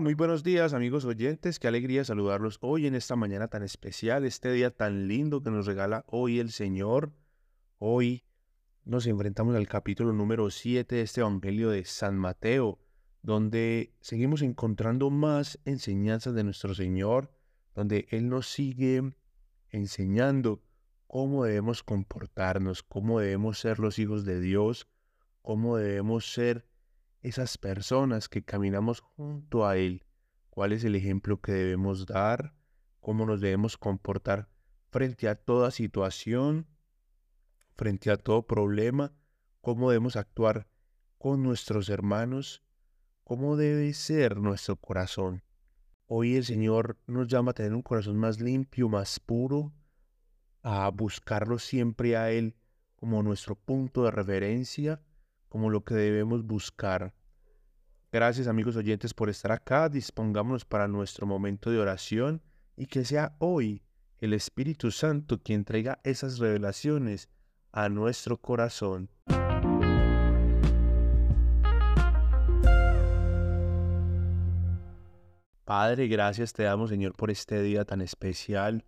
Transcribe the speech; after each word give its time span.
Muy 0.00 0.12
buenos 0.12 0.42
días 0.42 0.74
amigos 0.74 1.06
oyentes, 1.06 1.58
qué 1.58 1.68
alegría 1.68 2.04
saludarlos 2.04 2.58
hoy 2.60 2.86
en 2.86 2.94
esta 2.94 3.16
mañana 3.16 3.48
tan 3.48 3.62
especial, 3.62 4.26
este 4.26 4.52
día 4.52 4.70
tan 4.70 5.08
lindo 5.08 5.42
que 5.42 5.50
nos 5.50 5.64
regala 5.64 6.04
hoy 6.08 6.38
el 6.38 6.50
Señor. 6.50 7.12
Hoy 7.78 8.22
nos 8.84 9.06
enfrentamos 9.06 9.56
al 9.56 9.66
capítulo 9.68 10.12
número 10.12 10.50
7 10.50 10.96
de 10.96 11.00
este 11.00 11.22
Evangelio 11.22 11.70
de 11.70 11.86
San 11.86 12.18
Mateo, 12.18 12.78
donde 13.22 13.94
seguimos 14.00 14.42
encontrando 14.42 15.08
más 15.08 15.58
enseñanzas 15.64 16.34
de 16.34 16.44
nuestro 16.44 16.74
Señor, 16.74 17.30
donde 17.74 18.06
Él 18.10 18.28
nos 18.28 18.48
sigue 18.48 19.14
enseñando 19.70 20.62
cómo 21.06 21.44
debemos 21.44 21.82
comportarnos, 21.82 22.82
cómo 22.82 23.20
debemos 23.20 23.60
ser 23.60 23.78
los 23.78 23.98
hijos 23.98 24.26
de 24.26 24.40
Dios, 24.40 24.88
cómo 25.40 25.78
debemos 25.78 26.34
ser 26.34 26.66
esas 27.26 27.58
personas 27.58 28.28
que 28.28 28.44
caminamos 28.44 29.00
junto 29.00 29.66
a 29.66 29.76
Él, 29.76 30.04
cuál 30.48 30.72
es 30.72 30.84
el 30.84 30.94
ejemplo 30.94 31.40
que 31.40 31.50
debemos 31.50 32.06
dar, 32.06 32.54
cómo 33.00 33.26
nos 33.26 33.40
debemos 33.40 33.76
comportar 33.76 34.48
frente 34.90 35.28
a 35.28 35.34
toda 35.34 35.72
situación, 35.72 36.68
frente 37.74 38.12
a 38.12 38.16
todo 38.16 38.46
problema, 38.46 39.12
cómo 39.60 39.90
debemos 39.90 40.14
actuar 40.14 40.68
con 41.18 41.42
nuestros 41.42 41.88
hermanos, 41.88 42.62
cómo 43.24 43.56
debe 43.56 43.92
ser 43.92 44.36
nuestro 44.36 44.76
corazón. 44.76 45.42
Hoy 46.06 46.36
el 46.36 46.44
Señor 46.44 46.96
nos 47.08 47.26
llama 47.26 47.50
a 47.50 47.54
tener 47.54 47.74
un 47.74 47.82
corazón 47.82 48.18
más 48.18 48.40
limpio, 48.40 48.88
más 48.88 49.18
puro, 49.18 49.72
a 50.62 50.88
buscarlo 50.90 51.58
siempre 51.58 52.16
a 52.16 52.30
Él 52.30 52.54
como 52.94 53.24
nuestro 53.24 53.56
punto 53.56 54.04
de 54.04 54.12
referencia, 54.12 55.02
como 55.48 55.70
lo 55.70 55.84
que 55.84 55.94
debemos 55.94 56.44
buscar. 56.44 57.14
Gracias 58.12 58.46
amigos 58.46 58.76
oyentes 58.76 59.12
por 59.12 59.28
estar 59.28 59.52
acá. 59.52 59.88
Dispongámonos 59.88 60.64
para 60.64 60.88
nuestro 60.88 61.26
momento 61.26 61.70
de 61.70 61.78
oración 61.78 62.42
y 62.76 62.86
que 62.86 63.04
sea 63.04 63.36
hoy 63.38 63.82
el 64.18 64.32
Espíritu 64.32 64.90
Santo 64.90 65.42
quien 65.42 65.64
traiga 65.64 66.00
esas 66.04 66.38
revelaciones 66.38 67.28
a 67.72 67.88
nuestro 67.88 68.38
corazón. 68.38 69.10
Padre, 75.64 76.06
gracias 76.06 76.52
te 76.52 76.62
damos 76.62 76.90
Señor 76.90 77.12
por 77.14 77.30
este 77.30 77.60
día 77.60 77.84
tan 77.84 78.00
especial. 78.00 78.84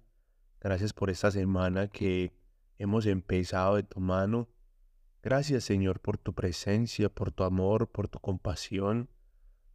Gracias 0.60 0.92
por 0.92 1.10
esta 1.10 1.30
semana 1.30 1.88
que 1.88 2.32
hemos 2.78 3.04
empezado 3.06 3.76
de 3.76 3.82
tu 3.82 4.00
mano. 4.00 4.48
Gracias 5.22 5.64
Señor 5.64 6.00
por 6.00 6.16
tu 6.16 6.32
presencia, 6.32 7.08
por 7.08 7.32
tu 7.32 7.42
amor, 7.42 7.90
por 7.90 8.08
tu 8.08 8.20
compasión. 8.20 9.10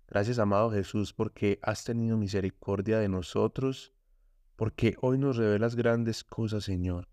Gracias 0.08 0.40
amado 0.40 0.72
Jesús 0.72 1.14
porque 1.14 1.60
has 1.62 1.84
tenido 1.84 2.18
misericordia 2.18 3.00
de 3.00 3.10
nosotros, 3.10 3.94
porque 4.56 4.96
hoy 5.02 5.18
nos 5.18 5.36
revelas 5.36 5.76
grandes 5.76 6.24
cosas 6.24 6.64
Señor. 6.64 7.10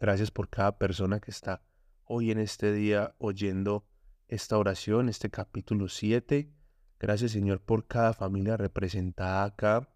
Gracias 0.00 0.32
por 0.32 0.48
cada 0.48 0.76
persona 0.76 1.20
que 1.20 1.30
está 1.30 1.62
hoy 2.04 2.32
en 2.32 2.38
este 2.38 2.72
día 2.72 3.14
oyendo 3.18 3.86
esta 4.26 4.58
oración, 4.58 5.08
este 5.08 5.30
capítulo 5.30 5.88
7. 5.88 6.52
Gracias 6.98 7.30
Señor 7.30 7.60
por 7.60 7.86
cada 7.86 8.12
familia 8.12 8.56
representada 8.56 9.44
acá. 9.44 9.88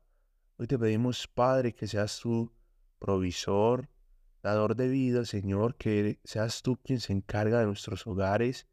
Hoy 0.56 0.68
te 0.68 0.78
pedimos 0.78 1.26
Padre 1.26 1.74
que 1.74 1.88
seas 1.88 2.20
tu 2.20 2.52
provisor, 3.00 3.88
dador 4.42 4.76
de 4.76 4.88
vida, 4.88 5.24
Señor, 5.24 5.76
que 5.76 6.20
seas 6.24 6.62
tú 6.62 6.76
quien 6.76 7.00
se 7.00 7.12
encarga 7.12 7.60
de 7.60 7.66
nuestros 7.66 8.06
hogares, 8.06 8.66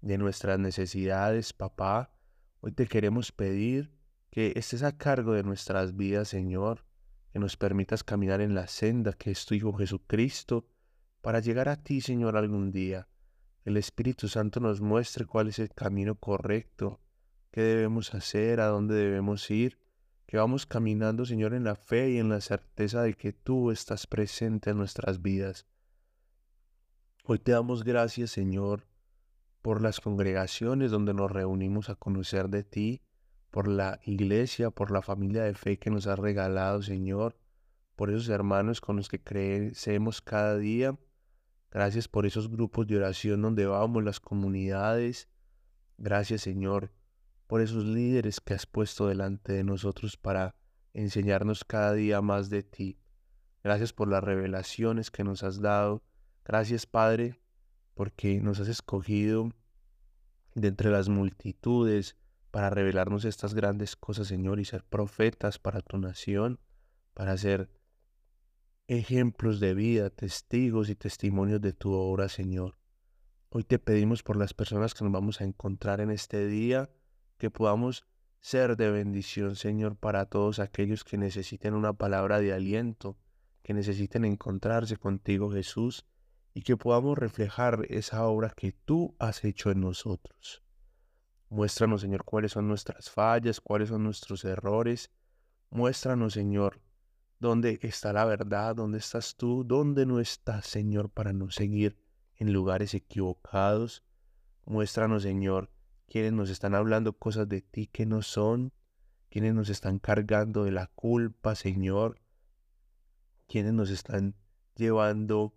de 0.00 0.18
nuestras 0.18 0.58
necesidades, 0.58 1.52
papá. 1.52 2.12
Hoy 2.60 2.72
te 2.72 2.86
queremos 2.86 3.32
pedir 3.32 3.92
que 4.30 4.52
estés 4.56 4.82
a 4.82 4.96
cargo 4.96 5.32
de 5.32 5.42
nuestras 5.42 5.96
vidas, 5.96 6.28
Señor, 6.28 6.84
que 7.32 7.38
nos 7.38 7.56
permitas 7.56 8.04
caminar 8.04 8.40
en 8.40 8.54
la 8.54 8.66
senda 8.66 9.12
que 9.12 9.30
es 9.30 9.44
tu 9.44 9.54
Hijo 9.54 9.72
Jesucristo, 9.72 10.66
para 11.20 11.40
llegar 11.40 11.68
a 11.68 11.82
ti, 11.82 12.00
Señor, 12.00 12.36
algún 12.36 12.72
día. 12.72 13.08
El 13.64 13.76
Espíritu 13.76 14.26
Santo 14.28 14.58
nos 14.58 14.80
muestre 14.80 15.24
cuál 15.24 15.48
es 15.48 15.58
el 15.58 15.72
camino 15.72 16.16
correcto, 16.16 17.00
qué 17.52 17.60
debemos 17.60 18.12
hacer, 18.14 18.60
a 18.60 18.66
dónde 18.66 18.94
debemos 18.94 19.48
ir 19.50 19.78
que 20.32 20.38
vamos 20.38 20.64
caminando, 20.64 21.26
Señor, 21.26 21.52
en 21.52 21.64
la 21.64 21.74
fe 21.74 22.12
y 22.12 22.16
en 22.16 22.30
la 22.30 22.40
certeza 22.40 23.02
de 23.02 23.12
que 23.12 23.34
tú 23.34 23.70
estás 23.70 24.06
presente 24.06 24.70
en 24.70 24.78
nuestras 24.78 25.20
vidas. 25.20 25.66
Hoy 27.24 27.38
te 27.38 27.52
damos 27.52 27.84
gracias, 27.84 28.30
Señor, 28.30 28.86
por 29.60 29.82
las 29.82 30.00
congregaciones 30.00 30.90
donde 30.90 31.12
nos 31.12 31.30
reunimos 31.30 31.90
a 31.90 31.96
conocer 31.96 32.48
de 32.48 32.64
ti, 32.64 33.02
por 33.50 33.68
la 33.68 34.00
iglesia, 34.06 34.70
por 34.70 34.90
la 34.90 35.02
familia 35.02 35.42
de 35.42 35.52
fe 35.52 35.78
que 35.78 35.90
nos 35.90 36.06
has 36.06 36.18
regalado, 36.18 36.80
Señor, 36.80 37.36
por 37.94 38.08
esos 38.08 38.30
hermanos 38.30 38.80
con 38.80 38.96
los 38.96 39.10
que 39.10 39.22
crecemos 39.22 40.22
cada 40.22 40.56
día. 40.56 40.98
Gracias 41.70 42.08
por 42.08 42.24
esos 42.24 42.48
grupos 42.48 42.86
de 42.86 42.96
oración 42.96 43.42
donde 43.42 43.66
vamos, 43.66 44.02
las 44.02 44.18
comunidades. 44.18 45.28
Gracias, 45.98 46.40
Señor, 46.40 46.90
por 47.52 47.60
esos 47.60 47.84
líderes 47.84 48.40
que 48.40 48.54
has 48.54 48.64
puesto 48.64 49.08
delante 49.08 49.52
de 49.52 49.62
nosotros 49.62 50.16
para 50.16 50.54
enseñarnos 50.94 51.66
cada 51.66 51.92
día 51.92 52.22
más 52.22 52.48
de 52.48 52.62
ti. 52.62 52.98
Gracias 53.62 53.92
por 53.92 54.08
las 54.08 54.24
revelaciones 54.24 55.10
que 55.10 55.22
nos 55.22 55.42
has 55.42 55.60
dado. 55.60 56.02
Gracias, 56.46 56.86
Padre, 56.86 57.42
porque 57.92 58.40
nos 58.40 58.58
has 58.58 58.68
escogido 58.68 59.50
de 60.54 60.68
entre 60.68 60.90
las 60.90 61.10
multitudes 61.10 62.16
para 62.50 62.70
revelarnos 62.70 63.26
estas 63.26 63.52
grandes 63.52 63.96
cosas, 63.96 64.28
Señor, 64.28 64.58
y 64.58 64.64
ser 64.64 64.82
profetas 64.82 65.58
para 65.58 65.82
tu 65.82 65.98
nación, 65.98 66.58
para 67.12 67.36
ser 67.36 67.68
ejemplos 68.86 69.60
de 69.60 69.74
vida, 69.74 70.08
testigos 70.08 70.88
y 70.88 70.94
testimonios 70.94 71.60
de 71.60 71.74
tu 71.74 71.92
obra, 71.92 72.30
Señor. 72.30 72.78
Hoy 73.50 73.64
te 73.64 73.78
pedimos 73.78 74.22
por 74.22 74.38
las 74.38 74.54
personas 74.54 74.94
que 74.94 75.04
nos 75.04 75.12
vamos 75.12 75.42
a 75.42 75.44
encontrar 75.44 76.00
en 76.00 76.10
este 76.10 76.46
día, 76.46 76.88
que 77.42 77.50
podamos 77.50 78.06
ser 78.40 78.76
de 78.76 78.88
bendición, 78.92 79.56
Señor, 79.56 79.96
para 79.96 80.26
todos 80.26 80.60
aquellos 80.60 81.02
que 81.02 81.18
necesiten 81.18 81.74
una 81.74 81.92
palabra 81.92 82.38
de 82.38 82.52
aliento, 82.52 83.16
que 83.64 83.74
necesiten 83.74 84.24
encontrarse 84.24 84.96
contigo, 84.96 85.50
Jesús, 85.50 86.06
y 86.54 86.62
que 86.62 86.76
podamos 86.76 87.18
reflejar 87.18 87.84
esa 87.88 88.24
obra 88.28 88.52
que 88.56 88.70
tú 88.70 89.16
has 89.18 89.42
hecho 89.42 89.72
en 89.72 89.80
nosotros. 89.80 90.62
Muéstranos, 91.48 92.02
Señor, 92.02 92.22
cuáles 92.22 92.52
son 92.52 92.68
nuestras 92.68 93.10
fallas, 93.10 93.60
cuáles 93.60 93.88
son 93.88 94.04
nuestros 94.04 94.44
errores. 94.44 95.10
Muéstranos, 95.68 96.34
Señor, 96.34 96.80
dónde 97.40 97.80
está 97.82 98.12
la 98.12 98.24
verdad, 98.24 98.76
dónde 98.76 98.98
estás 98.98 99.34
tú, 99.34 99.64
dónde 99.64 100.06
no 100.06 100.20
estás, 100.20 100.64
Señor, 100.64 101.10
para 101.10 101.32
no 101.32 101.50
seguir 101.50 101.98
en 102.36 102.52
lugares 102.52 102.94
equivocados. 102.94 104.04
Muéstranos, 104.64 105.24
Señor, 105.24 105.72
quienes 106.12 106.34
nos 106.34 106.50
están 106.50 106.74
hablando 106.74 107.14
cosas 107.14 107.48
de 107.48 107.62
ti 107.62 107.86
que 107.86 108.04
no 108.04 108.20
son, 108.20 108.74
quienes 109.30 109.54
nos 109.54 109.70
están 109.70 109.98
cargando 109.98 110.64
de 110.64 110.70
la 110.70 110.88
culpa, 110.88 111.54
Señor, 111.54 112.20
quienes 113.46 113.72
nos 113.72 113.88
están 113.88 114.34
llevando 114.76 115.54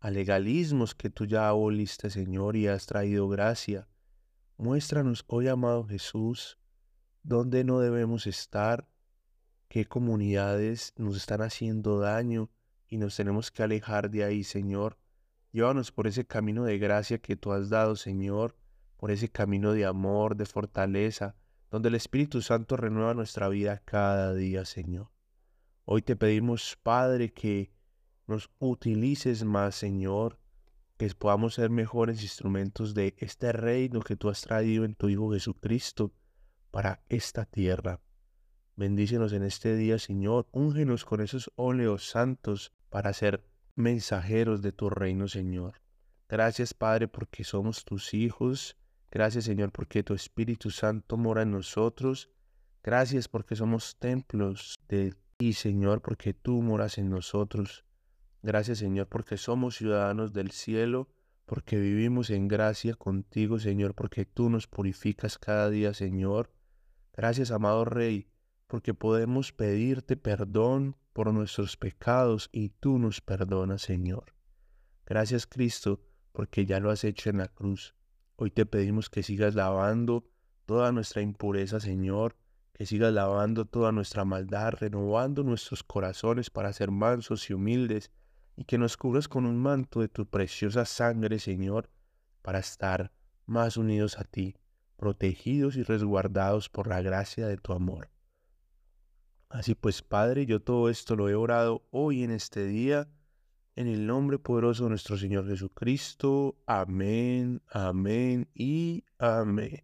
a 0.00 0.10
legalismos 0.10 0.94
que 0.94 1.10
tú 1.10 1.26
ya 1.26 1.46
aboliste, 1.46 2.08
Señor, 2.08 2.56
y 2.56 2.68
has 2.68 2.86
traído 2.86 3.28
gracia. 3.28 3.86
Muéstranos 4.56 5.26
hoy, 5.26 5.48
amado 5.48 5.84
Jesús, 5.84 6.58
dónde 7.22 7.62
no 7.62 7.78
debemos 7.80 8.26
estar, 8.26 8.88
qué 9.68 9.84
comunidades 9.84 10.94
nos 10.96 11.18
están 11.18 11.42
haciendo 11.42 11.98
daño 11.98 12.48
y 12.88 12.96
nos 12.96 13.14
tenemos 13.14 13.50
que 13.50 13.62
alejar 13.62 14.10
de 14.10 14.24
ahí, 14.24 14.42
Señor. 14.42 14.96
Llévanos 15.50 15.92
por 15.92 16.06
ese 16.06 16.24
camino 16.24 16.64
de 16.64 16.78
gracia 16.78 17.18
que 17.18 17.36
tú 17.36 17.52
has 17.52 17.68
dado, 17.68 17.94
Señor, 17.94 18.56
por 19.02 19.10
ese 19.10 19.28
camino 19.28 19.72
de 19.72 19.84
amor, 19.84 20.36
de 20.36 20.46
fortaleza, 20.46 21.34
donde 21.72 21.88
el 21.88 21.96
Espíritu 21.96 22.40
Santo 22.40 22.76
renueva 22.76 23.14
nuestra 23.14 23.48
vida 23.48 23.82
cada 23.84 24.32
día, 24.32 24.64
Señor. 24.64 25.10
Hoy 25.84 26.02
te 26.02 26.14
pedimos, 26.14 26.78
Padre, 26.84 27.32
que 27.32 27.72
nos 28.28 28.48
utilices 28.60 29.42
más, 29.42 29.74
Señor, 29.74 30.38
que 30.98 31.12
podamos 31.16 31.54
ser 31.54 31.68
mejores 31.70 32.22
instrumentos 32.22 32.94
de 32.94 33.16
este 33.18 33.50
reino 33.50 34.02
que 34.02 34.14
tú 34.14 34.28
has 34.28 34.42
traído 34.42 34.84
en 34.84 34.94
tu 34.94 35.08
Hijo 35.08 35.32
Jesucristo 35.32 36.12
para 36.70 37.02
esta 37.08 37.44
tierra. 37.44 38.00
Bendícenos 38.76 39.32
en 39.32 39.42
este 39.42 39.74
día, 39.74 39.98
Señor. 39.98 40.46
Úngenos 40.52 41.04
con 41.04 41.20
esos 41.20 41.50
óleos 41.56 42.08
santos 42.08 42.72
para 42.88 43.12
ser 43.12 43.44
mensajeros 43.74 44.62
de 44.62 44.70
tu 44.70 44.90
reino, 44.90 45.26
Señor. 45.26 45.80
Gracias, 46.28 46.72
Padre, 46.72 47.08
porque 47.08 47.42
somos 47.42 47.84
tus 47.84 48.14
hijos 48.14 48.76
Gracias 49.12 49.44
Señor 49.44 49.72
porque 49.72 50.02
tu 50.02 50.14
Espíritu 50.14 50.70
Santo 50.70 51.18
mora 51.18 51.42
en 51.42 51.50
nosotros. 51.50 52.30
Gracias 52.82 53.28
porque 53.28 53.54
somos 53.54 53.98
templos 53.98 54.76
de 54.88 55.14
ti 55.36 55.52
Señor 55.52 56.00
porque 56.00 56.32
tú 56.32 56.62
moras 56.62 56.96
en 56.96 57.10
nosotros. 57.10 57.84
Gracias 58.42 58.78
Señor 58.78 59.08
porque 59.08 59.36
somos 59.36 59.76
ciudadanos 59.76 60.32
del 60.32 60.50
cielo, 60.50 61.10
porque 61.44 61.78
vivimos 61.78 62.30
en 62.30 62.48
gracia 62.48 62.94
contigo 62.94 63.58
Señor, 63.58 63.94
porque 63.94 64.24
tú 64.24 64.48
nos 64.48 64.66
purificas 64.66 65.36
cada 65.36 65.68
día 65.68 65.92
Señor. 65.92 66.50
Gracias, 67.12 67.50
amado 67.50 67.84
Rey, 67.84 68.28
porque 68.66 68.94
podemos 68.94 69.52
pedirte 69.52 70.16
perdón 70.16 70.96
por 71.12 71.34
nuestros 71.34 71.76
pecados 71.76 72.48
y 72.50 72.70
tú 72.70 72.98
nos 72.98 73.20
perdonas, 73.20 73.82
Señor. 73.82 74.32
Gracias, 75.04 75.46
Cristo, 75.46 76.00
porque 76.32 76.64
ya 76.64 76.80
lo 76.80 76.90
has 76.90 77.04
hecho 77.04 77.28
en 77.28 77.36
la 77.36 77.48
cruz. 77.48 77.94
Hoy 78.36 78.50
te 78.50 78.66
pedimos 78.66 79.10
que 79.10 79.22
sigas 79.22 79.54
lavando 79.54 80.24
toda 80.66 80.92
nuestra 80.92 81.22
impureza, 81.22 81.80
Señor, 81.80 82.36
que 82.72 82.86
sigas 82.86 83.12
lavando 83.12 83.66
toda 83.66 83.92
nuestra 83.92 84.24
maldad, 84.24 84.72
renovando 84.72 85.42
nuestros 85.42 85.82
corazones 85.82 86.50
para 86.50 86.72
ser 86.72 86.90
mansos 86.90 87.48
y 87.50 87.54
humildes, 87.54 88.10
y 88.56 88.64
que 88.64 88.78
nos 88.78 88.96
cubras 88.96 89.28
con 89.28 89.46
un 89.46 89.58
manto 89.58 90.00
de 90.00 90.08
tu 90.08 90.26
preciosa 90.26 90.84
sangre, 90.84 91.38
Señor, 91.38 91.90
para 92.42 92.58
estar 92.58 93.12
más 93.46 93.76
unidos 93.76 94.18
a 94.18 94.24
ti, 94.24 94.56
protegidos 94.96 95.76
y 95.76 95.82
resguardados 95.82 96.68
por 96.68 96.86
la 96.86 97.02
gracia 97.02 97.46
de 97.46 97.56
tu 97.56 97.72
amor. 97.72 98.10
Así 99.48 99.74
pues, 99.74 100.02
Padre, 100.02 100.46
yo 100.46 100.60
todo 100.62 100.88
esto 100.88 101.16
lo 101.16 101.28
he 101.28 101.34
orado 101.34 101.86
hoy 101.90 102.22
en 102.22 102.30
este 102.30 102.66
día, 102.66 103.08
en 103.74 103.88
el 103.88 104.06
nombre 104.06 104.38
poderoso 104.38 104.84
de 104.84 104.90
nuestro 104.90 105.16
Señor 105.16 105.46
Jesucristo. 105.46 106.56
Amén, 106.66 107.62
amén 107.68 108.48
y 108.54 109.04
amén. 109.18 109.82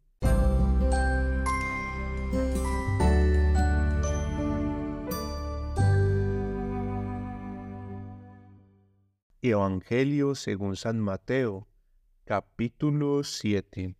Evangelio 9.41 10.35
según 10.35 10.77
San 10.77 10.99
Mateo, 10.99 11.69
capítulo 12.25 13.25
7. 13.25 13.95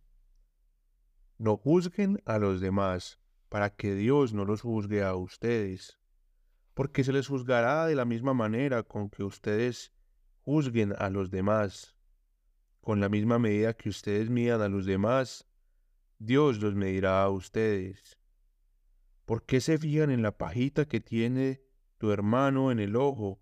No 1.37 1.57
juzguen 1.57 2.21
a 2.25 2.37
los 2.37 2.61
demás, 2.61 3.19
para 3.47 3.71
que 3.71 3.95
Dios 3.95 4.33
no 4.33 4.45
los 4.45 4.61
juzgue 4.61 5.01
a 5.01 5.15
ustedes, 5.15 5.98
porque 6.79 7.03
se 7.03 7.11
les 7.11 7.27
juzgará 7.27 7.87
de 7.87 7.95
la 7.95 8.05
misma 8.05 8.33
manera 8.33 8.83
con 8.83 9.09
que 9.09 9.21
ustedes 9.21 9.91
juzguen 10.45 10.93
a 10.97 11.09
los 11.09 11.29
demás. 11.29 11.97
Con 12.79 13.01
la 13.01 13.09
misma 13.09 13.37
medida 13.37 13.73
que 13.73 13.89
ustedes 13.89 14.29
midan 14.29 14.61
a 14.61 14.69
los 14.69 14.85
demás, 14.85 15.45
Dios 16.19 16.61
los 16.61 16.75
medirá 16.75 17.21
a 17.21 17.29
ustedes. 17.31 18.17
¿Por 19.25 19.43
qué 19.43 19.59
se 19.59 19.77
fijan 19.77 20.09
en 20.09 20.21
la 20.21 20.37
pajita 20.37 20.85
que 20.85 21.01
tiene 21.01 21.61
tu 21.97 22.13
hermano 22.13 22.71
en 22.71 22.79
el 22.79 22.95
ojo? 22.95 23.41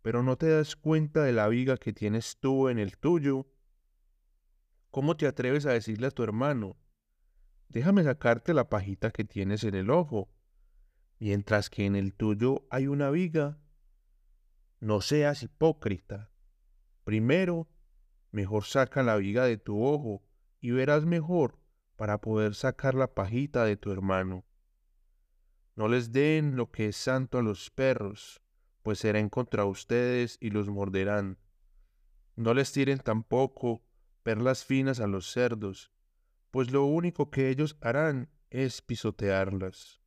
pero 0.00 0.22
no 0.22 0.38
te 0.38 0.48
das 0.48 0.74
cuenta 0.74 1.24
de 1.24 1.32
la 1.32 1.46
viga 1.48 1.76
que 1.76 1.92
tienes 1.92 2.38
tú 2.40 2.70
en 2.70 2.78
el 2.78 2.96
tuyo. 2.96 3.46
¿Cómo 4.90 5.14
te 5.14 5.26
atreves 5.26 5.66
a 5.66 5.72
decirle 5.72 6.06
a 6.06 6.10
tu 6.10 6.22
hermano, 6.22 6.78
déjame 7.68 8.02
sacarte 8.02 8.54
la 8.54 8.70
pajita 8.70 9.10
que 9.10 9.24
tienes 9.24 9.62
en 9.64 9.74
el 9.74 9.90
ojo, 9.90 10.30
mientras 11.18 11.70
que 11.70 11.86
en 11.86 11.96
el 11.96 12.14
tuyo 12.14 12.66
hay 12.70 12.86
una 12.86 13.10
viga? 13.10 13.58
No 14.80 15.00
seas 15.00 15.42
hipócrita. 15.42 16.30
Primero, 17.04 17.68
mejor 18.30 18.64
saca 18.64 19.02
la 19.02 19.16
viga 19.16 19.44
de 19.44 19.58
tu 19.58 19.84
ojo 19.84 20.22
y 20.60 20.70
verás 20.70 21.04
mejor 21.04 21.58
para 21.96 22.20
poder 22.20 22.54
sacar 22.54 22.94
la 22.94 23.14
pajita 23.14 23.64
de 23.64 23.76
tu 23.76 23.90
hermano. 23.90 24.44
No 25.74 25.88
les 25.88 26.12
den 26.12 26.56
lo 26.56 26.70
que 26.70 26.86
es 26.86 26.96
santo 26.96 27.38
a 27.38 27.42
los 27.42 27.70
perros, 27.70 28.42
pues 28.82 29.00
serán 29.00 29.28
contra 29.28 29.64
ustedes 29.64 30.38
y 30.40 30.50
los 30.50 30.68
morderán. 30.68 31.38
No 32.36 32.54
les 32.54 32.72
tiren 32.72 32.98
tampoco 32.98 33.82
perlas 34.22 34.64
finas 34.64 35.00
a 35.00 35.06
los 35.06 35.30
cerdos, 35.30 35.92
pues 36.50 36.70
lo 36.70 36.84
único 36.84 37.30
que 37.30 37.48
ellos 37.48 37.76
harán 37.80 38.30
es 38.50 38.80
pisotearlas. 38.82 39.97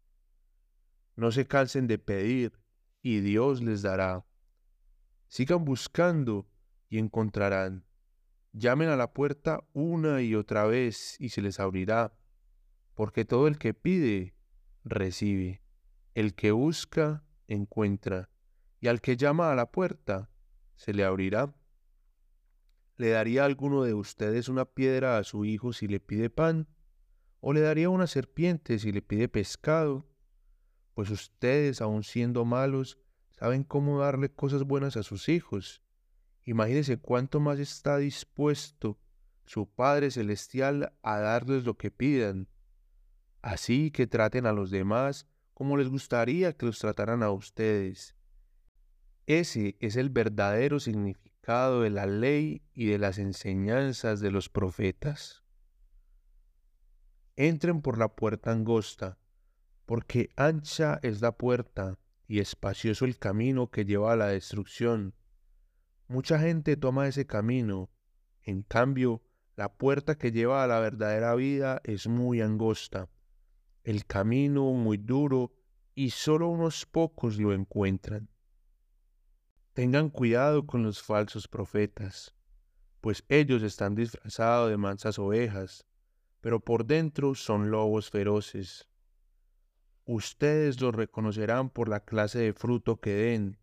No 1.15 1.31
se 1.31 1.47
calcen 1.47 1.87
de 1.87 1.97
pedir, 1.97 2.53
y 3.01 3.19
Dios 3.19 3.61
les 3.61 3.81
dará. 3.81 4.25
Sigan 5.27 5.65
buscando 5.65 6.47
y 6.89 6.97
encontrarán. 6.97 7.85
Llamen 8.53 8.89
a 8.89 8.95
la 8.95 9.13
puerta 9.13 9.63
una 9.73 10.21
y 10.21 10.35
otra 10.35 10.65
vez 10.65 11.15
y 11.19 11.29
se 11.29 11.41
les 11.41 11.59
abrirá, 11.59 12.13
porque 12.95 13.25
todo 13.25 13.47
el 13.47 13.57
que 13.57 13.73
pide, 13.73 14.35
recibe. 14.83 15.61
El 16.13 16.35
que 16.35 16.51
busca, 16.51 17.23
encuentra 17.47 18.31
y 18.81 18.87
al 18.87 18.99
que 18.99 19.15
llama 19.15 19.51
a 19.51 19.55
la 19.55 19.71
puerta 19.71 20.29
se 20.75 20.93
le 20.93 21.05
abrirá. 21.05 21.53
¿Le 22.97 23.11
daría 23.11 23.45
alguno 23.45 23.83
de 23.83 23.93
ustedes 23.93 24.49
una 24.49 24.65
piedra 24.65 25.17
a 25.17 25.23
su 25.23 25.45
hijo 25.45 25.71
si 25.71 25.87
le 25.87 25.99
pide 25.99 26.29
pan? 26.29 26.67
¿O 27.39 27.53
le 27.53 27.61
daría 27.61 27.89
una 27.89 28.07
serpiente 28.07 28.79
si 28.79 28.91
le 28.91 29.01
pide 29.01 29.29
pescado? 29.29 30.10
Pues 31.01 31.09
ustedes, 31.09 31.81
aun 31.81 32.03
siendo 32.03 32.45
malos, 32.45 32.99
saben 33.31 33.63
cómo 33.63 33.97
darle 33.97 34.29
cosas 34.29 34.61
buenas 34.61 34.97
a 34.97 35.01
sus 35.01 35.29
hijos. 35.29 35.81
Imagínense 36.43 36.97
cuánto 36.97 37.39
más 37.39 37.57
está 37.57 37.97
dispuesto 37.97 38.99
su 39.43 39.67
Padre 39.67 40.11
Celestial 40.11 40.93
a 41.01 41.17
darles 41.17 41.63
lo 41.63 41.75
que 41.75 41.89
pidan. 41.89 42.49
Así 43.41 43.89
que 43.89 44.05
traten 44.05 44.45
a 44.45 44.53
los 44.53 44.69
demás 44.69 45.27
como 45.55 45.75
les 45.75 45.89
gustaría 45.89 46.53
que 46.53 46.67
los 46.67 46.77
trataran 46.77 47.23
a 47.23 47.31
ustedes. 47.31 48.15
Ese 49.25 49.77
es 49.79 49.95
el 49.95 50.11
verdadero 50.11 50.79
significado 50.79 51.81
de 51.81 51.89
la 51.89 52.05
ley 52.05 52.61
y 52.75 52.85
de 52.85 52.99
las 52.99 53.17
enseñanzas 53.17 54.19
de 54.19 54.29
los 54.29 54.49
profetas. 54.49 55.43
Entren 57.35 57.81
por 57.81 57.97
la 57.97 58.15
puerta 58.15 58.51
angosta, 58.51 59.17
porque 59.91 60.29
ancha 60.37 61.01
es 61.03 61.19
la 61.19 61.33
puerta 61.33 61.99
y 62.25 62.39
espacioso 62.39 63.03
el 63.03 63.17
camino 63.17 63.71
que 63.71 63.83
lleva 63.83 64.13
a 64.13 64.15
la 64.15 64.27
destrucción. 64.27 65.13
Mucha 66.07 66.39
gente 66.39 66.77
toma 66.77 67.09
ese 67.09 67.27
camino, 67.27 67.89
en 68.43 68.61
cambio, 68.63 69.21
la 69.57 69.73
puerta 69.73 70.17
que 70.17 70.31
lleva 70.31 70.63
a 70.63 70.67
la 70.67 70.79
verdadera 70.79 71.35
vida 71.35 71.81
es 71.83 72.07
muy 72.07 72.39
angosta, 72.39 73.09
el 73.83 74.05
camino 74.05 74.71
muy 74.71 74.95
duro 74.95 75.51
y 75.93 76.11
solo 76.11 76.47
unos 76.47 76.85
pocos 76.85 77.37
lo 77.37 77.51
encuentran. 77.51 78.29
Tengan 79.73 80.09
cuidado 80.09 80.65
con 80.65 80.83
los 80.83 81.03
falsos 81.03 81.49
profetas, 81.49 82.33
pues 83.01 83.25
ellos 83.27 83.61
están 83.61 83.95
disfrazados 83.95 84.69
de 84.69 84.77
mansas 84.77 85.19
ovejas, 85.19 85.85
pero 86.39 86.61
por 86.61 86.85
dentro 86.85 87.35
son 87.35 87.71
lobos 87.71 88.09
feroces. 88.09 88.87
Ustedes 90.13 90.81
los 90.81 90.93
reconocerán 90.93 91.69
por 91.69 91.87
la 91.87 92.01
clase 92.01 92.39
de 92.39 92.51
fruto 92.51 92.99
que 92.99 93.11
den. 93.11 93.57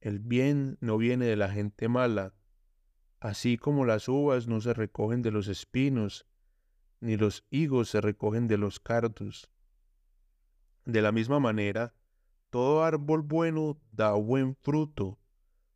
El 0.00 0.18
bien 0.18 0.76
no 0.80 0.98
viene 0.98 1.26
de 1.26 1.36
la 1.36 1.48
gente 1.48 1.86
mala, 1.88 2.34
así 3.20 3.56
como 3.56 3.84
las 3.84 4.08
uvas 4.08 4.48
no 4.48 4.60
se 4.60 4.74
recogen 4.74 5.22
de 5.22 5.30
los 5.30 5.46
espinos, 5.46 6.26
ni 6.98 7.16
los 7.16 7.44
higos 7.48 7.90
se 7.90 8.00
recogen 8.00 8.48
de 8.48 8.58
los 8.58 8.80
cardos. 8.80 9.48
De 10.84 11.00
la 11.00 11.12
misma 11.12 11.38
manera, 11.38 11.94
todo 12.50 12.82
árbol 12.82 13.22
bueno 13.22 13.80
da 13.92 14.14
buen 14.14 14.56
fruto, 14.56 15.20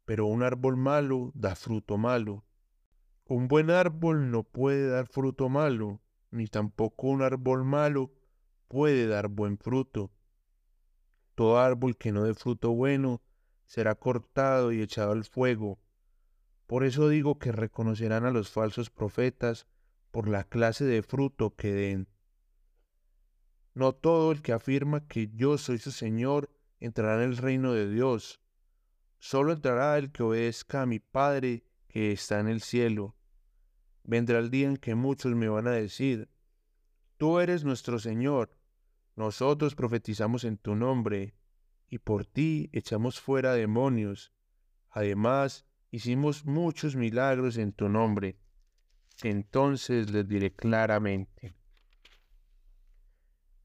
pero 0.05 0.27
un 0.27 0.43
árbol 0.43 0.77
malo 0.79 1.31
da 1.33 1.55
fruto 1.55 1.97
malo. 1.97 2.45
Un 3.25 3.47
buen 3.47 3.71
árbol 3.71 4.33
no 4.33 4.43
puede 4.43 4.89
dar 4.89 5.07
fruto 5.07 5.49
malo, 5.49 6.03
ni 6.33 6.49
tampoco 6.49 7.07
un 7.07 7.23
árbol 7.23 7.63
malo 7.65 8.11
puede 8.71 9.09
dar 9.09 9.27
buen 9.27 9.59
fruto. 9.59 10.13
Todo 11.35 11.59
árbol 11.59 11.97
que 11.97 12.13
no 12.13 12.23
dé 12.23 12.35
fruto 12.35 12.71
bueno 12.71 13.21
será 13.67 13.97
cortado 13.97 14.71
y 14.71 14.81
echado 14.81 15.11
al 15.11 15.25
fuego. 15.25 15.81
Por 16.69 16.85
eso 16.85 17.09
digo 17.09 17.41
que 17.41 17.51
reconocerán 17.51 18.25
a 18.25 18.31
los 18.31 18.51
falsos 18.51 18.89
profetas 18.89 19.67
por 20.13 20.29
la 20.29 20.45
clase 20.45 20.85
de 20.85 21.03
fruto 21.03 21.57
que 21.57 21.73
den. 21.73 22.09
No 23.75 23.93
todo 23.93 24.31
el 24.31 24.41
que 24.41 24.53
afirma 24.53 25.05
que 25.09 25.31
yo 25.35 25.59
soy 25.59 25.79
su 25.79 25.91
Señor 25.91 26.49
entrará 26.79 27.25
en 27.25 27.31
el 27.31 27.39
reino 27.39 27.73
de 27.73 27.91
Dios. 27.91 28.41
Solo 29.19 29.53
entrará 29.53 29.99
el 29.99 30.13
que 30.13 30.23
obedezca 30.23 30.83
a 30.83 30.87
mi 30.87 31.01
Padre 31.01 31.65
que 31.89 32.13
está 32.13 32.39
en 32.39 32.47
el 32.47 32.61
cielo. 32.61 33.17
Vendrá 34.05 34.39
el 34.39 34.51
día 34.51 34.69
en 34.69 34.77
que 34.77 34.95
muchos 34.95 35.35
me 35.35 35.49
van 35.49 35.67
a 35.67 35.73
decir, 35.73 36.29
Tú 37.17 37.39
eres 37.39 37.65
nuestro 37.65 37.99
Señor, 37.99 38.51
nosotros 39.21 39.75
profetizamos 39.75 40.45
en 40.45 40.57
tu 40.57 40.75
nombre, 40.75 41.35
y 41.91 41.99
por 41.99 42.25
ti 42.25 42.71
echamos 42.73 43.21
fuera 43.21 43.53
demonios. 43.53 44.33
Además, 44.89 45.67
hicimos 45.91 46.47
muchos 46.47 46.97
milagros 46.97 47.59
en 47.59 47.73
tu 47.73 47.91
nombre. 47.91 48.39
Entonces 49.23 50.11
les 50.11 50.27
diré 50.27 50.55
claramente, 50.55 51.55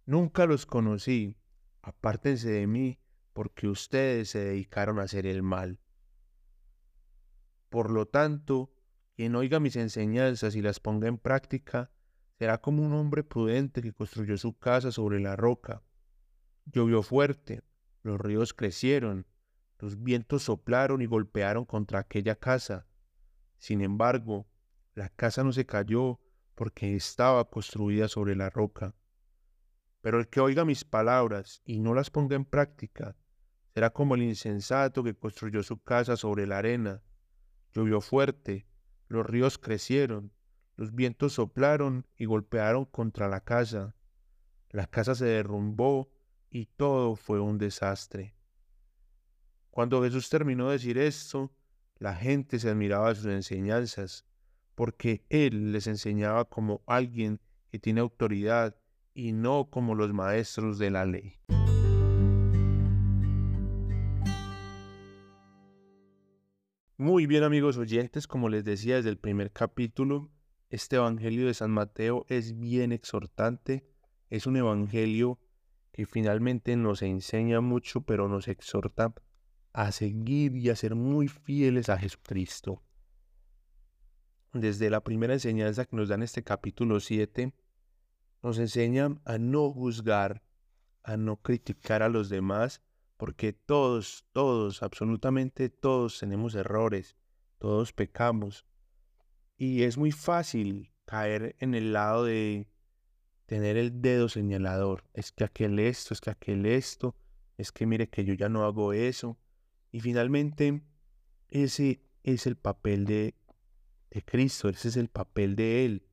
Nunca 0.06 0.46
los 0.46 0.66
conocí, 0.66 1.38
apártense 1.82 2.50
de 2.50 2.68
mí, 2.68 3.00
porque 3.32 3.68
ustedes 3.68 4.30
se 4.30 4.40
dedicaron 4.40 5.00
a 5.00 5.04
hacer 5.04 5.26
el 5.26 5.42
mal. 5.42 5.80
Por 7.70 7.90
lo 7.90 8.06
tanto, 8.06 8.72
quien 9.16 9.36
oiga 9.36 9.60
mis 9.60 9.78
enseñanzas 9.78 10.56
y 10.56 10.62
las 10.62 10.80
ponga 10.80 11.08
en 11.08 11.18
práctica, 11.18 11.90
será 12.38 12.60
como 12.60 12.84
un 12.84 12.94
hombre 12.94 13.24
prudente 13.24 13.82
que 13.82 13.94
construyó 13.94 14.38
su 14.38 14.58
casa 14.58 14.92
sobre 14.92 15.20
la 15.20 15.36
roca. 15.36 15.82
Llovió 16.66 17.02
fuerte, 17.02 17.62
los 18.04 18.20
ríos 18.20 18.54
crecieron, 18.54 19.26
los 19.80 20.02
vientos 20.02 20.44
soplaron 20.44 21.02
y 21.02 21.06
golpearon 21.06 21.66
contra 21.66 22.00
aquella 22.00 22.36
casa. 22.36 22.88
Sin 23.58 23.82
embargo, 23.82 24.48
la 24.94 25.10
casa 25.10 25.44
no 25.44 25.54
se 25.54 25.66
cayó 25.66 26.20
porque 26.56 26.96
estaba 26.96 27.50
construida 27.50 28.08
sobre 28.08 28.36
la 28.36 28.50
roca. 28.50 28.96
Pero 30.02 30.20
el 30.20 30.28
que 30.28 30.40
oiga 30.40 30.66
mis 30.66 30.86
palabras 30.86 31.62
y 31.66 31.80
no 31.80 31.94
las 31.94 32.10
ponga 32.10 32.36
en 32.36 32.46
práctica, 32.46 33.16
será 33.74 33.90
como 33.92 34.16
el 34.16 34.24
insensato 34.24 35.04
que 35.04 35.16
construyó 35.16 35.64
su 35.64 35.82
casa 35.82 36.16
sobre 36.16 36.48
la 36.48 36.60
arena. 36.60 37.02
Llovió 37.74 38.02
fuerte, 38.02 38.68
los 39.08 39.26
ríos 39.26 39.58
crecieron, 39.58 40.32
los 40.76 40.94
vientos 40.94 41.34
soplaron 41.34 42.06
y 42.18 42.26
golpearon 42.26 42.86
contra 42.86 43.28
la 43.28 43.42
casa. 43.42 43.96
La 44.70 44.88
casa 44.88 45.16
se 45.16 45.26
derrumbó 45.26 46.10
y 46.50 46.66
todo 46.66 47.16
fue 47.16 47.40
un 47.40 47.58
desastre. 47.58 48.36
Cuando 49.72 50.04
Jesús 50.04 50.30
terminó 50.30 50.68
de 50.68 50.74
decir 50.74 50.98
esto, 50.98 51.54
la 51.98 52.16
gente 52.16 52.60
se 52.60 52.70
admiraba 52.70 53.10
de 53.10 53.16
sus 53.16 53.26
enseñanzas, 53.28 54.26
porque 54.76 55.26
Él 55.30 55.72
les 55.72 55.88
enseñaba 55.88 56.46
como 56.46 56.82
alguien 56.88 57.40
que 57.70 57.80
tiene 57.80 58.02
autoridad 58.02 58.76
y 59.14 59.32
no 59.32 59.70
como 59.70 59.96
los 59.96 60.14
maestros 60.14 60.78
de 60.78 60.92
la 60.92 61.06
ley. 61.06 61.40
Muy 66.98 67.26
bien 67.28 67.44
amigos 67.44 67.78
oyentes, 67.78 68.28
como 68.28 68.48
les 68.48 68.64
decía 68.64 68.96
desde 68.96 69.10
el 69.10 69.18
primer 69.18 69.52
capítulo, 69.52 70.32
este 70.70 70.98
Evangelio 70.98 71.48
de 71.48 71.54
San 71.54 71.72
Mateo 71.72 72.26
es 72.30 72.60
bien 72.60 72.92
exhortante, 72.92 73.88
es 74.30 74.48
un 74.48 74.58
Evangelio 74.58 75.40
que 75.92 76.06
finalmente 76.06 76.76
nos 76.76 77.02
enseña 77.02 77.62
mucho, 77.62 78.02
pero 78.02 78.28
nos 78.28 78.48
exhorta 78.48 79.14
a 79.72 79.92
seguir 79.92 80.56
y 80.56 80.70
a 80.70 80.76
ser 80.76 80.96
muy 80.96 81.28
fieles 81.28 81.90
a 81.90 81.98
Jesucristo. 81.98 82.82
Desde 84.54 84.90
la 84.90 85.04
primera 85.04 85.34
enseñanza 85.34 85.86
que 85.86 85.96
nos 85.96 86.10
da 86.10 86.16
en 86.16 86.24
este 86.24 86.44
capítulo 86.44 87.00
7, 87.00 87.54
nos 88.42 88.60
enseña 88.60 89.18
a 89.26 89.38
no 89.38 89.72
juzgar, 89.72 90.44
a 91.04 91.18
no 91.18 91.38
criticar 91.38 92.04
a 92.04 92.10
los 92.10 92.30
demás, 92.30 92.82
porque 93.18 93.54
todos, 93.54 94.26
todos, 94.32 94.84
absolutamente 94.84 95.70
todos 95.70 96.20
tenemos 96.20 96.56
errores, 96.56 97.16
todos 97.58 97.94
pecamos. 97.94 98.66
Y 99.58 99.84
es 99.84 99.98
muy 99.98 100.12
fácil 100.12 100.92
caer 101.06 101.56
en 101.60 101.76
el 101.76 101.94
lado 101.94 102.26
de 102.26 102.68
tener 103.46 103.78
el 103.78 104.02
dedo 104.02 104.28
señalador. 104.28 105.04
Es 105.14 105.32
que 105.32 105.44
aquel 105.44 105.80
esto, 105.80 106.14
es 106.14 106.22
que 106.22 106.32
aquel 106.32 106.66
esto, 106.66 107.16
es 107.58 107.72
que 107.72 107.86
mire 107.86 108.10
que 108.10 108.26
yo 108.26 108.34
ya 108.34 108.50
no 108.50 108.66
hago 108.66 108.94
eso. 108.94 109.38
Y 109.92 110.02
finalmente, 110.02 110.82
ese 111.50 112.02
es 112.24 112.48
el 112.48 112.58
papel 112.58 113.06
de, 113.06 113.36
de 114.10 114.22
Cristo, 114.24 114.68
ese 114.68 114.90
es 114.90 114.98
el 114.98 115.10
papel 115.10 115.56
de 115.56 115.86
Él. 115.86 116.08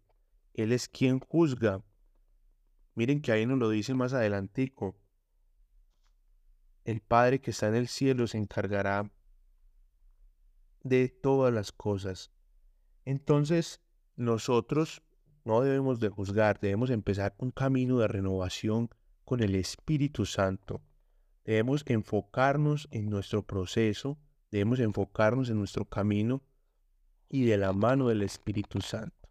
Él 0.55 0.73
es 0.73 0.89
quien 0.89 1.19
juzga. 1.19 1.83
Miren 2.95 3.23
que 3.23 3.33
ahí 3.33 3.47
nos 3.47 3.59
lo 3.59 3.71
dice 3.71 3.95
más 3.95 4.13
adelantico. 4.13 4.97
El 6.85 7.01
Padre 7.01 7.41
que 7.41 7.53
está 7.53 7.69
en 7.69 7.77
el 7.77 7.89
cielo 7.89 8.27
se 8.27 8.39
encargará 8.39 9.11
de 10.83 11.09
todas 11.09 11.53
las 11.53 11.73
cosas. 11.73 12.33
Entonces, 13.05 13.81
nosotros 14.17 15.03
no 15.45 15.61
debemos 15.61 15.99
de 16.01 16.09
juzgar, 16.09 16.61
debemos 16.61 16.91
empezar 16.91 17.35
un 17.39 17.51
camino 17.51 17.99
de 17.99 18.09
renovación 18.09 18.91
con 19.25 19.43
el 19.43 19.55
Espíritu 19.55 20.27
Santo. 20.27 20.81
Debemos 21.45 21.85
enfocarnos 21.87 22.89
en 22.93 23.11
nuestro 23.11 23.43
proceso, 23.43 24.19
debemos 24.51 24.79
enfocarnos 24.79 25.51
en 25.51 25.59
nuestro 25.59 25.85
camino 25.85 26.43
y 27.29 27.45
de 27.45 27.59
la 27.59 27.73
mano 27.73 28.09
del 28.09 28.23
Espíritu 28.23 28.81
Santo. 28.81 29.29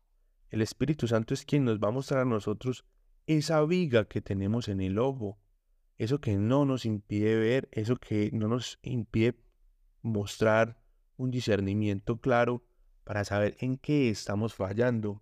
El 0.50 0.62
Espíritu 0.62 1.08
Santo 1.08 1.34
es 1.34 1.46
quien 1.46 1.63
nos 1.63 1.80
va 1.80 1.88
a 1.88 1.92
mostrar 1.92 2.22
a 2.22 2.25
nosotros 2.25 2.84
esa 3.25 3.63
viga 3.63 4.06
que 4.06 4.22
tenemos 4.22 4.68
en 4.68 4.82
el 4.82 5.00
ojo, 5.00 5.40
eso 5.98 6.20
que 6.20 6.36
no 6.36 6.66
nos 6.66 6.86
impide 6.86 7.38
ver, 7.38 7.70
eso 7.72 7.96
que 7.96 8.32
no 8.34 8.48
nos 8.48 8.80
impide 8.82 9.36
mostrar 10.01 10.82
un 11.16 11.32
discernimiento 11.32 12.20
claro 12.20 12.63
para 13.03 13.25
saber 13.25 13.58
en 13.60 13.77
qué 13.77 14.10
estamos 14.10 14.53
fallando. 14.53 15.22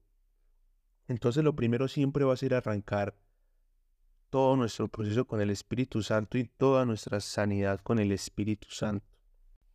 Entonces 1.08 1.44
lo 1.44 1.56
primero 1.56 1.88
siempre 1.88 2.24
va 2.24 2.34
a 2.34 2.38
ser 2.38 2.54
arrancar 2.54 3.16
todo 4.30 4.56
nuestro 4.56 4.88
proceso 4.88 5.26
con 5.26 5.42
el 5.42 5.50
Espíritu 5.50 6.04
Santo 6.04 6.38
y 6.38 6.46
toda 6.46 6.86
nuestra 6.86 7.20
sanidad 7.20 7.80
con 7.82 8.00
el 8.00 8.12
Espíritu 8.12 8.68
Santo. 8.70 9.06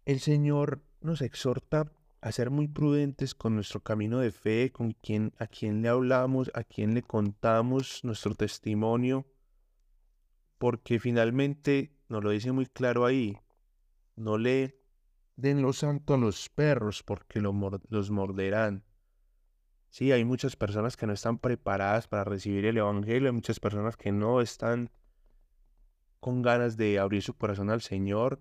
El 0.04 0.20
Señor 0.20 0.84
nos 1.00 1.23
exhorta 1.23 1.90
a 2.20 2.32
ser 2.32 2.50
muy 2.50 2.68
prudentes 2.68 3.34
con 3.34 3.54
nuestro 3.54 3.80
camino 3.80 4.18
de 4.18 4.30
fe, 4.30 4.73
con 4.73 4.92
quien, 4.92 5.34
a 5.38 5.46
quien 5.46 5.82
le 5.82 5.88
hablamos, 5.88 6.50
a 6.54 6.64
quien 6.64 6.94
le 6.94 7.02
contamos 7.02 8.02
nuestro 8.04 8.34
testimonio, 8.34 9.26
porque 10.56 10.99
finalmente 10.99 11.99
nos 12.08 12.25
lo 12.25 12.30
dice 12.30 12.52
muy 12.52 12.66
claro 12.66 13.04
ahí, 13.04 13.38
no 14.16 14.38
le 14.38 14.84
den 15.37 15.62
lo 15.62 15.73
santo 15.73 16.14
a 16.14 16.19
los 16.19 16.49
perros 16.49 17.03
porque 17.03 17.41
los 17.41 18.11
morderán. 18.11 18.85
Sí, 19.91 20.12
hay 20.12 20.25
muchas 20.25 20.57
personas 20.57 20.97
que 20.97 21.07
no 21.07 21.12
están 21.12 21.38
preparadas 21.38 22.09
para 22.09 22.25
recibir 22.25 22.64
el 22.64 22.79
Evangelio, 22.79 23.29
hay 23.29 23.35
muchas 23.35 23.61
personas 23.61 23.97
que 23.97 24.12
no 24.12 24.41
están 24.41 24.91
con 26.21 26.43
ganas 26.43 26.76
de 26.76 26.99
abrir 26.99 27.23
su 27.23 27.35
corazón 27.35 27.71
al 27.71 27.81
Señor. 27.81 28.41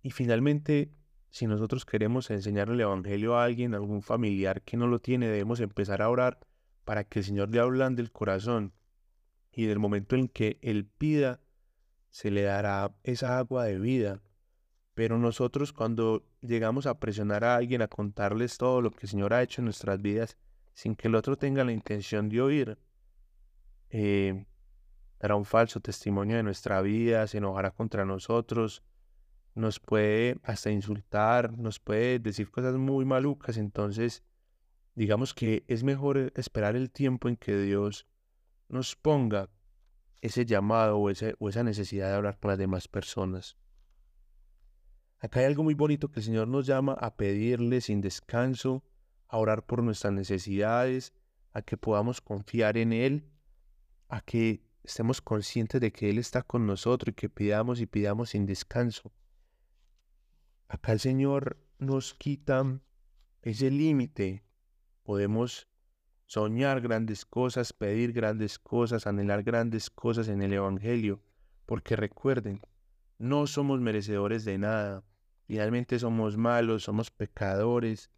Y 0.00 0.10
finalmente, 0.10 0.94
si 1.30 1.46
nosotros 1.46 1.84
queremos 1.84 2.30
enseñar 2.30 2.68
el 2.70 2.80
Evangelio 2.80 3.36
a 3.36 3.44
alguien, 3.44 3.74
a 3.74 3.78
algún 3.78 4.00
familiar 4.00 4.62
que 4.62 4.76
no 4.76 4.86
lo 4.86 5.00
tiene, 5.00 5.26
debemos 5.26 5.60
empezar 5.60 6.00
a 6.00 6.08
orar 6.08 6.38
para 6.84 7.04
que 7.04 7.18
el 7.18 7.24
Señor 7.24 7.50
le 7.50 7.60
hablan 7.60 7.94
del 7.94 8.12
corazón. 8.12 8.72
Y 9.52 9.66
del 9.66 9.78
momento 9.78 10.16
en 10.16 10.28
que 10.28 10.58
Él 10.62 10.86
pida, 10.86 11.40
se 12.10 12.30
le 12.30 12.42
dará 12.42 12.94
esa 13.02 13.38
agua 13.38 13.64
de 13.64 13.78
vida 13.78 14.22
pero 14.94 15.18
nosotros 15.18 15.72
cuando 15.72 16.24
llegamos 16.40 16.86
a 16.86 16.98
presionar 16.98 17.44
a 17.44 17.56
alguien, 17.56 17.82
a 17.82 17.88
contarles 17.88 18.56
todo 18.56 18.80
lo 18.80 18.90
que 18.90 19.00
el 19.02 19.08
Señor 19.08 19.34
ha 19.34 19.42
hecho 19.42 19.60
en 19.60 19.66
nuestras 19.66 20.00
vidas, 20.00 20.36
sin 20.72 20.94
que 20.94 21.08
el 21.08 21.14
otro 21.14 21.36
tenga 21.36 21.64
la 21.64 21.72
intención 21.72 22.28
de 22.28 22.40
oír, 22.40 22.78
eh, 23.90 24.46
dará 25.20 25.36
un 25.36 25.44
falso 25.44 25.80
testimonio 25.80 26.36
de 26.36 26.42
nuestra 26.42 26.80
vida, 26.80 27.26
se 27.26 27.38
enojará 27.38 27.70
contra 27.70 28.04
nosotros, 28.04 28.82
nos 29.54 29.80
puede 29.80 30.38
hasta 30.42 30.70
insultar, 30.70 31.56
nos 31.56 31.78
puede 31.78 32.18
decir 32.18 32.50
cosas 32.50 32.74
muy 32.74 33.04
malucas. 33.04 33.56
Entonces, 33.56 34.24
digamos 34.94 35.34
que 35.34 35.64
es 35.68 35.84
mejor 35.84 36.32
esperar 36.34 36.76
el 36.76 36.90
tiempo 36.90 37.28
en 37.28 37.36
que 37.36 37.56
Dios 37.56 38.06
nos 38.68 38.96
ponga 38.96 39.48
ese 40.20 40.44
llamado 40.44 40.98
o, 40.98 41.10
ese, 41.10 41.34
o 41.38 41.48
esa 41.48 41.62
necesidad 41.62 42.08
de 42.08 42.14
hablar 42.16 42.38
con 42.38 42.50
las 42.50 42.58
demás 42.58 42.88
personas. 42.88 43.56
Acá 45.24 45.40
hay 45.40 45.46
algo 45.46 45.62
muy 45.62 45.72
bonito 45.72 46.10
que 46.10 46.20
el 46.20 46.26
Señor 46.26 46.48
nos 46.48 46.66
llama 46.66 46.92
a 47.00 47.16
pedirle 47.16 47.80
sin 47.80 48.02
descanso, 48.02 48.84
a 49.26 49.38
orar 49.38 49.64
por 49.64 49.82
nuestras 49.82 50.12
necesidades, 50.12 51.14
a 51.54 51.62
que 51.62 51.78
podamos 51.78 52.20
confiar 52.20 52.76
en 52.76 52.92
Él, 52.92 53.24
a 54.10 54.20
que 54.20 54.62
estemos 54.82 55.22
conscientes 55.22 55.80
de 55.80 55.92
que 55.92 56.10
Él 56.10 56.18
está 56.18 56.42
con 56.42 56.66
nosotros 56.66 57.12
y 57.12 57.14
que 57.14 57.30
pidamos 57.30 57.80
y 57.80 57.86
pidamos 57.86 58.28
sin 58.30 58.44
descanso. 58.44 59.14
Acá 60.68 60.92
el 60.92 61.00
Señor 61.00 61.56
nos 61.78 62.12
quita 62.12 62.82
ese 63.40 63.70
límite. 63.70 64.44
Podemos 65.04 65.68
soñar 66.26 66.82
grandes 66.82 67.24
cosas, 67.24 67.72
pedir 67.72 68.12
grandes 68.12 68.58
cosas, 68.58 69.06
anhelar 69.06 69.42
grandes 69.42 69.88
cosas 69.88 70.28
en 70.28 70.42
el 70.42 70.52
Evangelio, 70.52 71.22
porque 71.64 71.96
recuerden, 71.96 72.60
no 73.16 73.46
somos 73.46 73.80
merecedores 73.80 74.44
de 74.44 74.58
nada. 74.58 75.02
Finalmente 75.46 75.98
somos 75.98 76.36
malos, 76.36 76.84
somos 76.84 77.10
pecadores. 77.10 78.10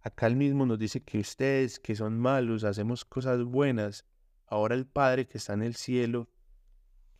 Acá 0.00 0.26
el 0.26 0.36
mismo 0.36 0.66
nos 0.66 0.78
dice 0.78 1.02
que 1.02 1.18
ustedes 1.18 1.80
que 1.80 1.94
son 1.94 2.18
malos 2.18 2.64
hacemos 2.64 3.04
cosas 3.04 3.42
buenas. 3.44 4.06
Ahora 4.46 4.74
el 4.74 4.86
Padre 4.86 5.26
que 5.26 5.38
está 5.38 5.54
en 5.54 5.62
el 5.62 5.74
cielo, 5.74 6.28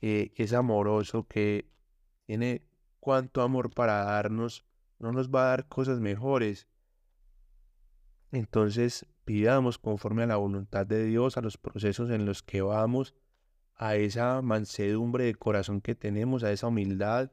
que 0.01 0.33
es 0.37 0.53
amoroso, 0.53 1.27
que 1.27 1.71
tiene 2.27 2.65
cuánto 3.01 3.43
amor 3.43 3.71
para 3.71 4.05
darnos, 4.05 4.65
no 4.99 5.13
nos 5.13 5.31
va 5.31 5.45
a 5.45 5.49
dar 5.49 5.69
cosas 5.69 6.01
mejores. 6.01 6.69
Entonces 8.33 9.07
pidamos 9.25 9.79
conforme 9.79 10.23
a 10.23 10.27
la 10.27 10.37
voluntad 10.37 10.87
de 10.87 11.05
Dios, 11.05 11.37
a 11.37 11.41
los 11.41 11.57
procesos 11.57 12.11
en 12.11 12.27
los 12.27 12.43
que 12.43 12.63
vamos, 12.63 13.15
a 13.75 13.97
esa 13.97 14.43
mansedumbre 14.43 15.25
de 15.25 15.35
corazón 15.35 15.81
que 15.81 15.95
tenemos, 15.95 16.45
a 16.45 16.53
esa 16.53 16.67
humildad, 16.67 17.31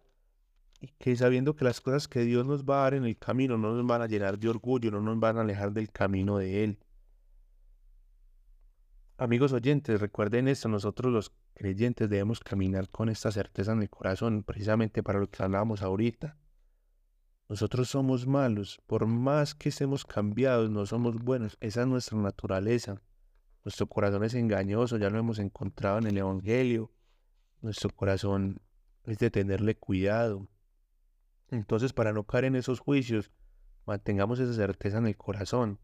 y 0.79 0.87
que 0.99 1.15
sabiendo 1.15 1.55
que 1.55 1.65
las 1.65 1.81
cosas 1.81 2.07
que 2.07 2.21
Dios 2.21 2.45
nos 2.45 2.63
va 2.63 2.79
a 2.79 2.83
dar 2.83 2.93
en 2.95 3.05
el 3.05 3.17
camino 3.17 3.57
no 3.57 3.73
nos 3.73 3.85
van 3.85 4.01
a 4.01 4.07
llenar 4.07 4.37
de 4.37 4.49
orgullo, 4.49 4.91
no 4.91 5.01
nos 5.01 5.19
van 5.19 5.37
a 5.37 5.41
alejar 5.41 5.71
del 5.71 5.91
camino 5.91 6.37
de 6.37 6.63
Él. 6.63 6.79
Amigos 9.17 9.51
oyentes, 9.51 9.99
recuerden 9.99 10.47
esto, 10.47 10.69
nosotros 10.69 11.11
los 11.11 11.31
creyentes 11.55 12.07
debemos 12.07 12.39
caminar 12.39 12.89
con 12.89 13.09
esta 13.09 13.31
certeza 13.31 13.71
en 13.71 13.81
el 13.81 13.89
corazón, 13.89 14.43
precisamente 14.43 15.01
para 15.01 15.19
lo 15.19 15.27
que 15.27 15.41
hablábamos 15.41 15.81
ahorita. 15.81 16.37
Nosotros 17.49 17.89
somos 17.89 18.27
malos, 18.27 18.79
por 18.85 19.07
más 19.07 19.55
que 19.55 19.69
estemos 19.69 20.05
cambiados, 20.05 20.69
no 20.69 20.85
somos 20.85 21.15
buenos, 21.15 21.57
esa 21.61 21.81
es 21.81 21.87
nuestra 21.87 22.17
naturaleza. 22.17 23.01
Nuestro 23.63 23.87
corazón 23.87 24.23
es 24.23 24.33
engañoso, 24.35 24.97
ya 24.97 25.09
lo 25.09 25.17
hemos 25.17 25.39
encontrado 25.39 25.97
en 25.97 26.07
el 26.07 26.17
Evangelio. 26.17 26.91
Nuestro 27.61 27.89
corazón 27.89 28.61
es 29.03 29.17
de 29.17 29.31
tenerle 29.31 29.75
cuidado. 29.75 30.47
Entonces, 31.49 31.93
para 31.93 32.13
no 32.13 32.25
caer 32.25 32.45
en 32.45 32.55
esos 32.55 32.79
juicios, 32.79 33.31
mantengamos 33.85 34.39
esa 34.39 34.53
certeza 34.53 34.97
en 34.97 35.07
el 35.07 35.17
corazón. 35.17 35.79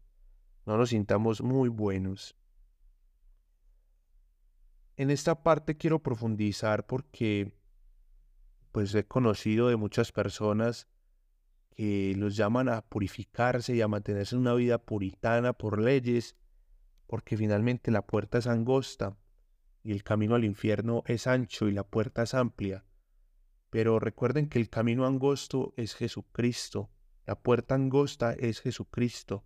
No 0.66 0.76
nos 0.76 0.90
sintamos 0.90 1.42
muy 1.42 1.68
buenos. 1.68 2.36
En 4.96 5.10
esta 5.10 5.42
parte 5.42 5.76
quiero 5.76 6.02
profundizar 6.02 6.86
porque 6.86 7.52
pues 8.72 8.94
he 8.94 9.06
conocido 9.06 9.68
de 9.68 9.76
muchas 9.76 10.12
personas 10.12 10.88
que 11.70 12.14
los 12.16 12.36
llaman 12.36 12.68
a 12.68 12.82
purificarse 12.82 13.74
y 13.74 13.80
a 13.80 13.88
mantenerse 13.88 14.34
en 14.34 14.42
una 14.42 14.54
vida 14.54 14.78
puritana 14.78 15.52
por 15.52 15.80
leyes, 15.80 16.36
porque 17.06 17.36
finalmente 17.36 17.90
la 17.90 18.06
puerta 18.06 18.38
es 18.38 18.46
angosta 18.46 19.16
y 19.82 19.92
el 19.92 20.02
camino 20.02 20.34
al 20.34 20.44
infierno 20.44 21.02
es 21.06 21.26
ancho 21.26 21.68
y 21.68 21.72
la 21.72 21.84
puerta 21.84 22.22
es 22.22 22.34
amplia. 22.34 22.84
Pero 23.74 23.98
recuerden 23.98 24.48
que 24.48 24.60
el 24.60 24.70
camino 24.70 25.04
angosto 25.04 25.74
es 25.76 25.96
Jesucristo, 25.96 26.92
la 27.26 27.34
puerta 27.34 27.74
angosta 27.74 28.32
es 28.32 28.60
Jesucristo. 28.60 29.42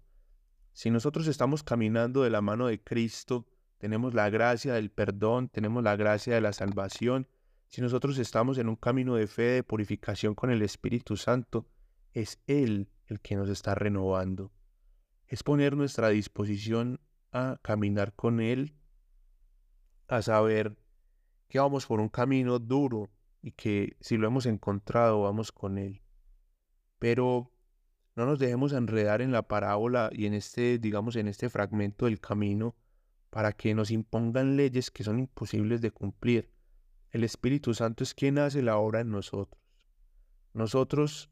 Si 0.75 0.91
nosotros 0.91 1.27
estamos 1.29 1.63
caminando 1.63 2.23
de 2.23 2.29
la 2.29 2.43
mano 2.43 2.67
de 2.67 2.79
Cristo, 2.79 3.47
tenemos 3.79 4.13
la 4.13 4.29
gracia 4.29 4.75
del 4.75 4.91
perdón, 4.91 5.49
tenemos 5.49 5.83
la 5.83 5.97
gracia 5.97 6.35
de 6.35 6.43
la 6.43 6.53
salvación. 6.53 7.27
Si 7.69 7.81
nosotros 7.81 8.19
estamos 8.19 8.59
en 8.59 8.69
un 8.69 8.77
camino 8.77 9.15
de 9.15 9.29
fe, 9.29 9.45
de 9.45 9.63
purificación 9.63 10.35
con 10.35 10.51
el 10.51 10.61
Espíritu 10.61 11.17
Santo, 11.17 11.67
es 12.13 12.39
Él 12.47 12.91
el 13.07 13.21
que 13.21 13.35
nos 13.35 13.49
está 13.49 13.75
renovando. 13.75 14.53
Es 15.27 15.43
poner 15.43 15.75
nuestra 15.75 16.11
disposición 16.11 17.01
a 17.33 17.59
caminar 17.63 18.13
con 18.13 18.41
Él, 18.41 18.75
a 20.07 20.21
saber 20.21 20.77
que 21.49 21.61
vamos 21.61 21.87
por 21.87 21.99
un 21.99 22.11
camino 22.11 22.59
duro 22.59 23.09
y 23.49 23.53
que 23.53 23.97
si 24.01 24.19
lo 24.19 24.27
hemos 24.27 24.45
encontrado 24.45 25.23
vamos 25.23 25.53
con 25.53 25.79
Él. 25.79 26.03
Pero 26.99 27.51
no 28.15 28.27
nos 28.27 28.39
dejemos 28.39 28.75
enredar 28.75 29.23
en 29.23 29.33
la 29.33 29.49
parábola 29.49 30.11
y 30.13 30.27
en 30.27 30.35
este, 30.35 30.79
digamos, 30.79 31.17
en 31.17 31.29
este 31.29 31.49
fragmento 31.49 32.05
del 32.05 32.21
camino 32.21 32.77
para 33.31 33.53
que 33.53 33.75
nos 33.75 33.91
impongan 33.91 34.57
leyes 34.57 34.91
que 34.91 35.03
son 35.03 35.19
imposibles 35.19 35.81
de 35.81 35.91
cumplir. 35.91 36.51
El 37.11 37.25
Espíritu 37.25 37.73
Santo 37.73 38.05
es 38.05 38.13
quien 38.13 38.39
hace 38.39 38.61
la 38.61 38.77
obra 38.77 39.01
en 39.01 39.11
nosotros. 39.11 39.63
Nosotros 40.53 41.31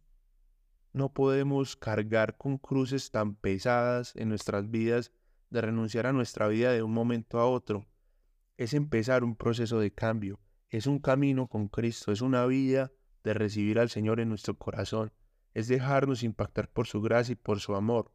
no 0.94 1.12
podemos 1.12 1.76
cargar 1.76 2.38
con 2.38 2.56
cruces 2.56 3.10
tan 3.10 3.34
pesadas 3.34 4.16
en 4.16 4.30
nuestras 4.30 4.70
vidas 4.70 5.12
de 5.50 5.60
renunciar 5.60 6.06
a 6.06 6.14
nuestra 6.14 6.48
vida 6.48 6.72
de 6.72 6.82
un 6.82 6.94
momento 6.94 7.40
a 7.40 7.46
otro. 7.46 7.86
Es 8.56 8.72
empezar 8.72 9.22
un 9.22 9.36
proceso 9.36 9.80
de 9.80 9.92
cambio, 9.92 10.40
es 10.70 10.86
un 10.86 10.98
camino 10.98 11.46
con 11.46 11.68
Cristo, 11.68 12.12
es 12.12 12.20
una 12.20 12.44
vida 12.46 12.92
de 13.24 13.34
recibir 13.34 13.78
al 13.78 13.90
Señor 13.90 14.20
en 14.20 14.28
nuestro 14.28 14.56
corazón, 14.56 15.12
es 15.54 15.68
dejarnos 15.68 16.22
impactar 16.22 16.68
por 16.68 16.86
su 16.86 17.00
gracia 17.00 17.32
y 17.32 17.36
por 17.36 17.60
su 17.60 17.74
amor. 17.74 18.12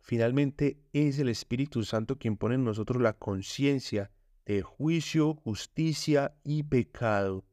Finalmente 0.00 0.80
es 0.92 1.18
el 1.18 1.28
Espíritu 1.28 1.84
Santo 1.84 2.18
quien 2.18 2.36
pone 2.36 2.54
en 2.54 2.64
nosotros 2.64 3.02
la 3.02 3.12
conciencia 3.12 4.10
de 4.46 4.62
juicio, 4.62 5.34
justicia 5.34 6.34
y 6.42 6.62
pecado. 6.62 7.44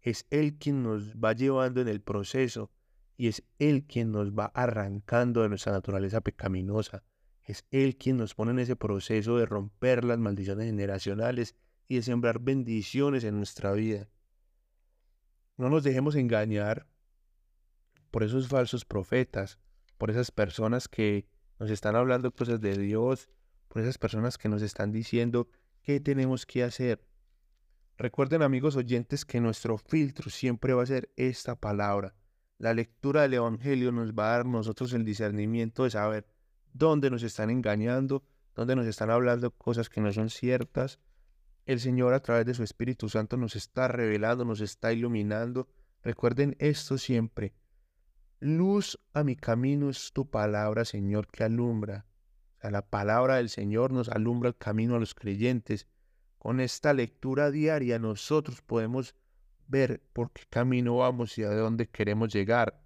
Es 0.00 0.26
Él 0.30 0.56
quien 0.56 0.82
nos 0.82 1.14
va 1.16 1.34
llevando 1.34 1.82
en 1.82 1.88
el 1.88 2.00
proceso 2.00 2.70
y 3.18 3.28
es 3.28 3.42
Él 3.58 3.84
quien 3.84 4.12
nos 4.12 4.32
va 4.32 4.46
arrancando 4.46 5.42
de 5.42 5.50
nuestra 5.50 5.72
naturaleza 5.72 6.22
pecaminosa. 6.22 7.04
Es 7.44 7.66
Él 7.70 7.98
quien 7.98 8.16
nos 8.16 8.34
pone 8.34 8.52
en 8.52 8.60
ese 8.60 8.76
proceso 8.76 9.36
de 9.36 9.44
romper 9.44 10.04
las 10.04 10.18
maldiciones 10.18 10.64
generacionales 10.64 11.54
y 11.90 11.96
de 11.96 12.02
sembrar 12.02 12.38
bendiciones 12.38 13.24
en 13.24 13.36
nuestra 13.36 13.72
vida. 13.72 14.08
No 15.56 15.68
nos 15.68 15.82
dejemos 15.82 16.14
engañar 16.14 16.86
por 18.12 18.22
esos 18.22 18.46
falsos 18.46 18.84
profetas, 18.84 19.58
por 19.98 20.08
esas 20.08 20.30
personas 20.30 20.86
que 20.86 21.26
nos 21.58 21.68
están 21.68 21.96
hablando 21.96 22.32
cosas 22.32 22.60
de 22.60 22.78
Dios, 22.78 23.28
por 23.66 23.82
esas 23.82 23.98
personas 23.98 24.38
que 24.38 24.48
nos 24.48 24.62
están 24.62 24.92
diciendo 24.92 25.48
qué 25.82 25.98
tenemos 25.98 26.46
que 26.46 26.62
hacer. 26.62 27.04
Recuerden 27.98 28.42
amigos 28.42 28.76
oyentes 28.76 29.24
que 29.24 29.40
nuestro 29.40 29.76
filtro 29.76 30.30
siempre 30.30 30.74
va 30.74 30.84
a 30.84 30.86
ser 30.86 31.12
esta 31.16 31.56
palabra. 31.56 32.14
La 32.58 32.72
lectura 32.72 33.22
del 33.22 33.34
Evangelio 33.34 33.90
nos 33.90 34.12
va 34.12 34.26
a 34.26 34.36
dar 34.36 34.46
nosotros 34.46 34.92
el 34.92 35.04
discernimiento 35.04 35.82
de 35.82 35.90
saber 35.90 36.28
dónde 36.72 37.10
nos 37.10 37.24
están 37.24 37.50
engañando, 37.50 38.22
dónde 38.54 38.76
nos 38.76 38.86
están 38.86 39.10
hablando 39.10 39.50
cosas 39.50 39.90
que 39.90 40.00
no 40.00 40.12
son 40.12 40.30
ciertas. 40.30 41.00
El 41.66 41.80
Señor 41.80 42.14
a 42.14 42.20
través 42.20 42.46
de 42.46 42.54
su 42.54 42.62
Espíritu 42.62 43.08
Santo 43.08 43.36
nos 43.36 43.56
está 43.56 43.88
revelando, 43.88 44.44
nos 44.44 44.60
está 44.60 44.92
iluminando. 44.92 45.68
Recuerden 46.02 46.56
esto 46.58 46.98
siempre. 46.98 47.54
Luz 48.40 48.98
a 49.12 49.22
mi 49.22 49.36
camino 49.36 49.90
es 49.90 50.12
tu 50.12 50.30
palabra, 50.30 50.84
Señor, 50.84 51.28
que 51.28 51.44
alumbra. 51.44 52.06
La 52.62 52.82
palabra 52.82 53.36
del 53.36 53.48
Señor 53.48 53.92
nos 53.92 54.08
alumbra 54.08 54.48
el 54.48 54.56
camino 54.56 54.96
a 54.96 54.98
los 54.98 55.14
creyentes. 55.14 55.86
Con 56.38 56.60
esta 56.60 56.92
lectura 56.92 57.50
diaria 57.50 57.98
nosotros 57.98 58.62
podemos 58.62 59.14
ver 59.68 60.02
por 60.12 60.32
qué 60.32 60.42
camino 60.50 60.96
vamos 60.96 61.38
y 61.38 61.44
a 61.44 61.50
dónde 61.50 61.88
queremos 61.88 62.32
llegar. 62.32 62.82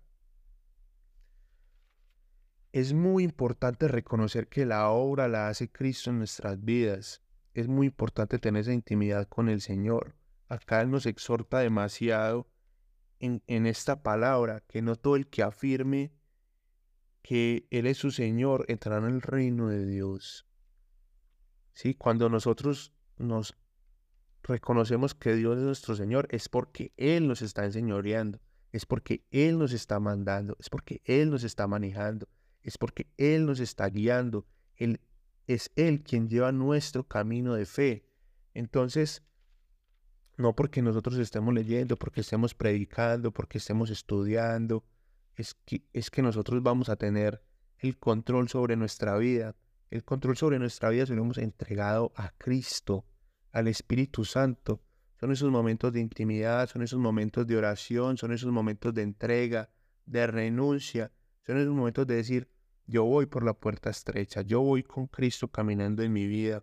Es 2.73 2.93
muy 2.93 3.23
importante 3.23 3.87
reconocer 3.89 4.49
que 4.49 4.67
la 4.67 4.91
obra 4.91 5.29
la 5.29 5.49
hace 5.49 5.71
Cristo 5.71 6.11
en 6.11 6.19
nuestras 6.19 6.63
vidas. 6.65 7.24
Es 7.55 7.69
muy 7.69 7.87
importante 7.87 8.39
tener 8.39 8.63
esa 8.63 8.73
intimidad 8.73 9.29
con 9.29 9.49
el 9.49 9.61
Señor. 9.61 10.17
Acá 10.49 10.83
Él 10.83 10.91
nos 10.91 11.07
exhorta 11.07 11.61
demasiado 11.61 12.49
en, 13.21 13.67
esta 13.67 14.03
palabra, 14.03 14.63
que 14.69 14.83
no 14.83 14.97
todo 14.97 15.17
el 15.17 15.29
que 15.29 15.43
afirme 15.43 16.13
que 17.23 17.67
Él 17.71 17.87
es 17.87 17.97
su 17.97 18.11
Señor 18.11 18.67
entrará 18.69 19.07
en 19.07 19.15
el 19.15 19.23
reino 19.23 19.69
de 19.69 19.87
Dios. 19.87 20.47
¿Sí? 21.73 21.95
Cuando 21.95 22.29
nosotros 22.29 22.93
nos 23.17 23.57
reconocemos 24.43 25.15
que 25.15 25.35
Dios 25.35 25.57
es 25.57 25.65
nuestro 25.65 25.97
Señor, 25.97 26.29
es 26.31 26.49
porque 26.49 26.93
Él 26.97 27.27
nos 27.27 27.41
está 27.41 27.65
enseñoreando, 27.65 28.41
es 28.73 28.85
porque 28.85 29.25
Él 29.31 29.59
nos 29.59 29.73
está 29.73 30.01
mandando, 30.01 30.57
es 30.59 30.69
porque 30.69 31.01
Él 31.05 31.31
nos 31.31 31.45
está 31.45 31.67
manejando, 31.67 32.29
es 32.63 32.77
porque 32.77 33.09
Él 33.17 33.47
nos 33.47 33.61
está 33.61 33.89
guiando. 33.89 34.47
Él, 34.77 35.01
es 35.47 35.71
Él 35.77 36.03
quien 36.03 36.29
lleva 36.29 36.53
nuestro 36.53 37.07
camino 37.07 37.55
de 37.55 37.67
fe. 37.67 38.07
Entonces, 38.55 39.23
no 40.37 40.55
porque 40.55 40.83
nosotros 40.83 41.19
estemos 41.19 41.55
leyendo, 41.55 41.97
porque 41.97 42.23
estemos 42.23 42.55
predicando, 42.55 43.33
porque 43.33 43.59
estemos 43.59 43.91
estudiando, 43.91 44.85
es 45.37 45.55
que, 45.55 45.85
es 45.93 46.11
que 46.11 46.23
nosotros 46.23 46.63
vamos 46.63 46.89
a 46.89 46.97
tener 46.97 47.43
el 47.79 47.99
control 47.99 48.49
sobre 48.49 48.77
nuestra 48.77 49.17
vida. 49.17 49.57
El 49.91 50.05
control 50.05 50.37
sobre 50.37 50.59
nuestra 50.59 50.89
vida 50.89 51.07
se 51.07 51.15
lo 51.15 51.23
hemos 51.23 51.39
entregado 51.39 52.13
a 52.17 52.31
Cristo, 52.31 53.05
al 53.53 53.69
Espíritu 53.69 54.25
Santo. 54.25 54.83
Son 55.21 55.31
esos 55.31 55.51
momentos 55.51 55.93
de 55.93 56.01
intimidad, 56.01 56.69
son 56.69 56.83
esos 56.83 56.99
momentos 56.99 57.47
de 57.47 57.57
oración, 57.57 58.17
son 58.17 58.33
esos 58.33 58.51
momentos 58.51 58.93
de 58.93 59.03
entrega, 59.03 59.71
de 60.07 60.27
renuncia, 60.27 61.13
son 61.47 61.59
esos 61.59 61.73
momentos 61.73 62.07
de 62.07 62.17
decir, 62.17 62.49
yo 62.87 63.05
voy 63.05 63.27
por 63.27 63.45
la 63.45 63.55
puerta 63.55 63.91
estrecha, 63.91 64.43
yo 64.43 64.61
voy 64.61 64.83
con 64.83 65.07
Cristo 65.07 65.49
caminando 65.49 66.03
en 66.03 66.13
mi 66.13 66.27
vida 66.27 66.63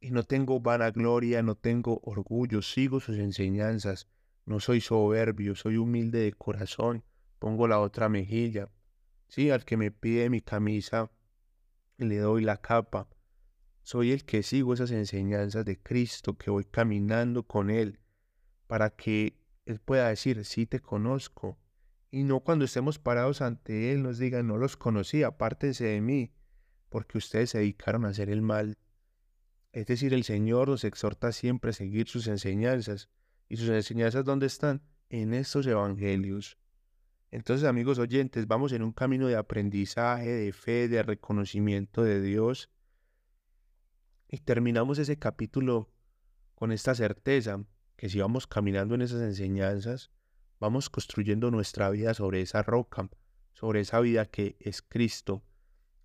y 0.00 0.10
no 0.10 0.22
tengo 0.22 0.60
vanagloria, 0.60 1.42
no 1.42 1.54
tengo 1.54 2.00
orgullo, 2.04 2.60
sigo 2.60 3.00
sus 3.00 3.16
enseñanzas, 3.16 4.06
no 4.44 4.60
soy 4.60 4.80
soberbio, 4.82 5.54
soy 5.54 5.78
humilde 5.78 6.20
de 6.20 6.32
corazón, 6.34 7.04
pongo 7.38 7.66
la 7.66 7.80
otra 7.80 8.10
mejilla. 8.10 8.68
Sí, 9.28 9.50
al 9.50 9.64
que 9.64 9.78
me 9.78 9.90
pide 9.90 10.28
mi 10.28 10.42
camisa, 10.42 11.10
le 11.96 12.18
doy 12.18 12.42
la 12.42 12.58
capa. 12.58 13.08
Soy 13.82 14.12
el 14.12 14.24
que 14.24 14.42
sigo 14.42 14.74
esas 14.74 14.90
enseñanzas 14.90 15.64
de 15.64 15.80
Cristo, 15.80 16.36
que 16.36 16.50
voy 16.50 16.64
caminando 16.64 17.44
con 17.44 17.70
Él, 17.70 17.98
para 18.66 18.90
que 18.90 19.38
Él 19.64 19.80
pueda 19.80 20.08
decir, 20.08 20.44
sí 20.44 20.66
te 20.66 20.80
conozco. 20.80 21.58
Y 22.14 22.22
no 22.22 22.38
cuando 22.38 22.64
estemos 22.64 23.00
parados 23.00 23.42
ante 23.42 23.90
Él 23.90 24.04
nos 24.04 24.18
diga, 24.18 24.40
no 24.44 24.56
los 24.56 24.76
conocí, 24.76 25.24
apártense 25.24 25.86
de 25.86 26.00
mí, 26.00 26.32
porque 26.88 27.18
ustedes 27.18 27.50
se 27.50 27.58
dedicaron 27.58 28.04
a 28.04 28.10
hacer 28.10 28.30
el 28.30 28.40
mal. 28.40 28.78
Es 29.72 29.86
decir, 29.86 30.14
el 30.14 30.22
Señor 30.22 30.68
nos 30.68 30.84
exhorta 30.84 31.32
siempre 31.32 31.70
a 31.70 31.72
seguir 31.72 32.06
sus 32.06 32.28
enseñanzas. 32.28 33.08
¿Y 33.48 33.56
sus 33.56 33.68
enseñanzas 33.68 34.24
dónde 34.24 34.46
están? 34.46 34.80
En 35.10 35.34
estos 35.34 35.66
evangelios. 35.66 36.56
Entonces, 37.32 37.66
amigos 37.66 37.98
oyentes, 37.98 38.46
vamos 38.46 38.70
en 38.70 38.84
un 38.84 38.92
camino 38.92 39.26
de 39.26 39.34
aprendizaje, 39.34 40.30
de 40.30 40.52
fe, 40.52 40.86
de 40.86 41.02
reconocimiento 41.02 42.04
de 42.04 42.22
Dios. 42.22 42.70
Y 44.30 44.38
terminamos 44.38 45.00
ese 45.00 45.18
capítulo 45.18 45.90
con 46.54 46.70
esta 46.70 46.94
certeza 46.94 47.64
que 47.96 48.08
si 48.08 48.20
vamos 48.20 48.46
caminando 48.46 48.94
en 48.94 49.02
esas 49.02 49.20
enseñanzas, 49.22 50.12
vamos 50.64 50.88
construyendo 50.88 51.50
nuestra 51.50 51.90
vida 51.90 52.14
sobre 52.14 52.40
esa 52.40 52.62
roca, 52.62 53.10
sobre 53.52 53.80
esa 53.80 54.00
vida 54.00 54.24
que 54.24 54.56
es 54.60 54.80
Cristo. 54.80 55.42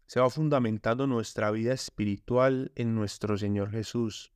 Se 0.06 0.20
va 0.20 0.30
fundamentando 0.30 1.08
nuestra 1.08 1.50
vida 1.50 1.72
espiritual 1.72 2.74
en 2.76 2.94
nuestro 2.94 3.38
Señor 3.38 3.72
Jesús. 3.72 4.34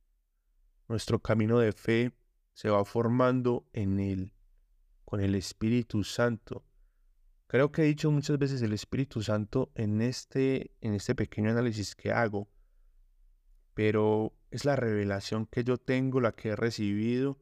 Nuestro 0.88 1.18
camino 1.18 1.58
de 1.58 1.72
fe 1.72 2.12
se 2.54 2.70
va 2.70 2.86
formando 2.86 3.68
en 3.74 4.00
Él, 4.00 4.32
con 5.04 5.20
el 5.20 5.34
Espíritu 5.34 6.04
Santo. 6.04 6.64
Creo 7.46 7.70
que 7.70 7.82
he 7.82 7.84
dicho 7.84 8.10
muchas 8.10 8.38
veces 8.38 8.62
el 8.62 8.72
Espíritu 8.72 9.20
Santo 9.20 9.72
en 9.74 10.00
este, 10.00 10.74
en 10.80 10.94
este 10.94 11.14
pequeño 11.14 11.50
análisis 11.50 11.94
que 11.94 12.12
hago, 12.12 12.48
pero 13.74 14.32
es 14.50 14.64
la 14.64 14.76
revelación 14.76 15.44
que 15.44 15.64
yo 15.64 15.76
tengo, 15.76 16.22
la 16.22 16.32
que 16.32 16.50
he 16.50 16.56
recibido, 16.56 17.38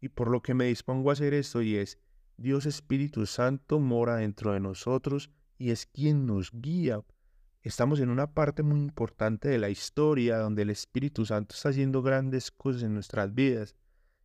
y 0.00 0.08
por 0.08 0.28
lo 0.28 0.42
que 0.42 0.54
me 0.54 0.64
dispongo 0.64 1.10
a 1.10 1.12
hacer 1.12 1.32
esto, 1.32 1.62
y 1.62 1.76
es, 1.76 2.00
Dios 2.36 2.66
Espíritu 2.66 3.26
Santo 3.26 3.78
mora 3.78 4.16
dentro 4.16 4.52
de 4.52 4.60
nosotros 4.60 5.30
y 5.56 5.70
es 5.70 5.86
quien 5.86 6.26
nos 6.26 6.50
guía. 6.52 7.00
Estamos 7.62 8.00
en 8.00 8.10
una 8.10 8.34
parte 8.34 8.62
muy 8.62 8.80
importante 8.80 9.48
de 9.48 9.58
la 9.58 9.70
historia 9.70 10.38
donde 10.38 10.62
el 10.62 10.70
Espíritu 10.70 11.24
Santo 11.24 11.54
está 11.54 11.70
haciendo 11.70 12.02
grandes 12.02 12.50
cosas 12.50 12.82
en 12.82 12.94
nuestras 12.94 13.32
vidas 13.32 13.76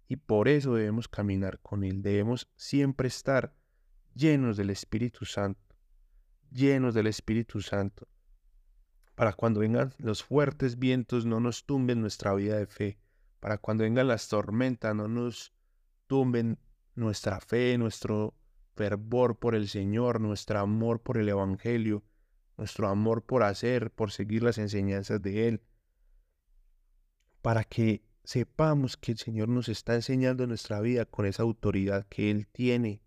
y 0.08 0.16
por 0.16 0.48
eso 0.48 0.74
debemos 0.74 1.08
caminar 1.08 1.60
con 1.60 1.84
Él, 1.84 2.02
debemos 2.02 2.50
siempre 2.56 3.08
estar 3.08 3.54
llenos 4.16 4.58
del 4.58 4.72
Espíritu 4.72 5.24
Santo, 5.24 5.62
llenos 6.52 6.96
del 6.96 7.08
Espíritu 7.08 7.62
Santo, 7.62 8.08
para 9.14 9.34
cuando 9.34 9.60
vengan 9.60 9.94
los 10.00 10.24
fuertes 10.24 10.80
vientos 10.80 11.26
no 11.26 11.40
nos 11.40 11.66
tumben 11.66 12.02
nuestra 12.02 12.34
vida 12.34 12.58
de 12.58 12.66
fe, 12.66 13.00
para 13.40 13.60
cuando 13.60 13.84
vengan 13.84 14.08
las 14.08 14.28
tormentas 14.28 14.96
no 14.96 15.08
nos 15.08 15.54
tumben 16.08 16.58
nuestra 17.00 17.40
fe, 17.40 17.78
nuestro 17.78 18.36
fervor 18.76 19.38
por 19.38 19.56
el 19.56 19.68
Señor, 19.68 20.22
nuestro 20.22 20.60
amor 20.60 21.02
por 21.02 21.18
el 21.18 21.28
Evangelio, 21.30 22.04
nuestro 22.58 22.88
amor 22.88 23.24
por 23.24 23.44
hacer, 23.44 23.92
por 23.92 24.12
seguir 24.12 24.44
las 24.44 24.58
enseñanzas 24.58 25.22
de 25.22 25.48
Él, 25.48 25.62
para 27.42 27.64
que 27.64 28.04
sepamos 28.24 28.96
que 28.96 29.14
el 29.14 29.18
Señor 29.18 29.50
nos 29.50 29.70
está 29.70 29.96
enseñando 29.96 30.46
nuestra 30.46 30.82
vida 30.82 31.06
con 31.06 31.26
esa 31.26 31.44
autoridad 31.44 32.06
que 32.08 32.30
Él 32.32 32.48
tiene, 32.48 33.02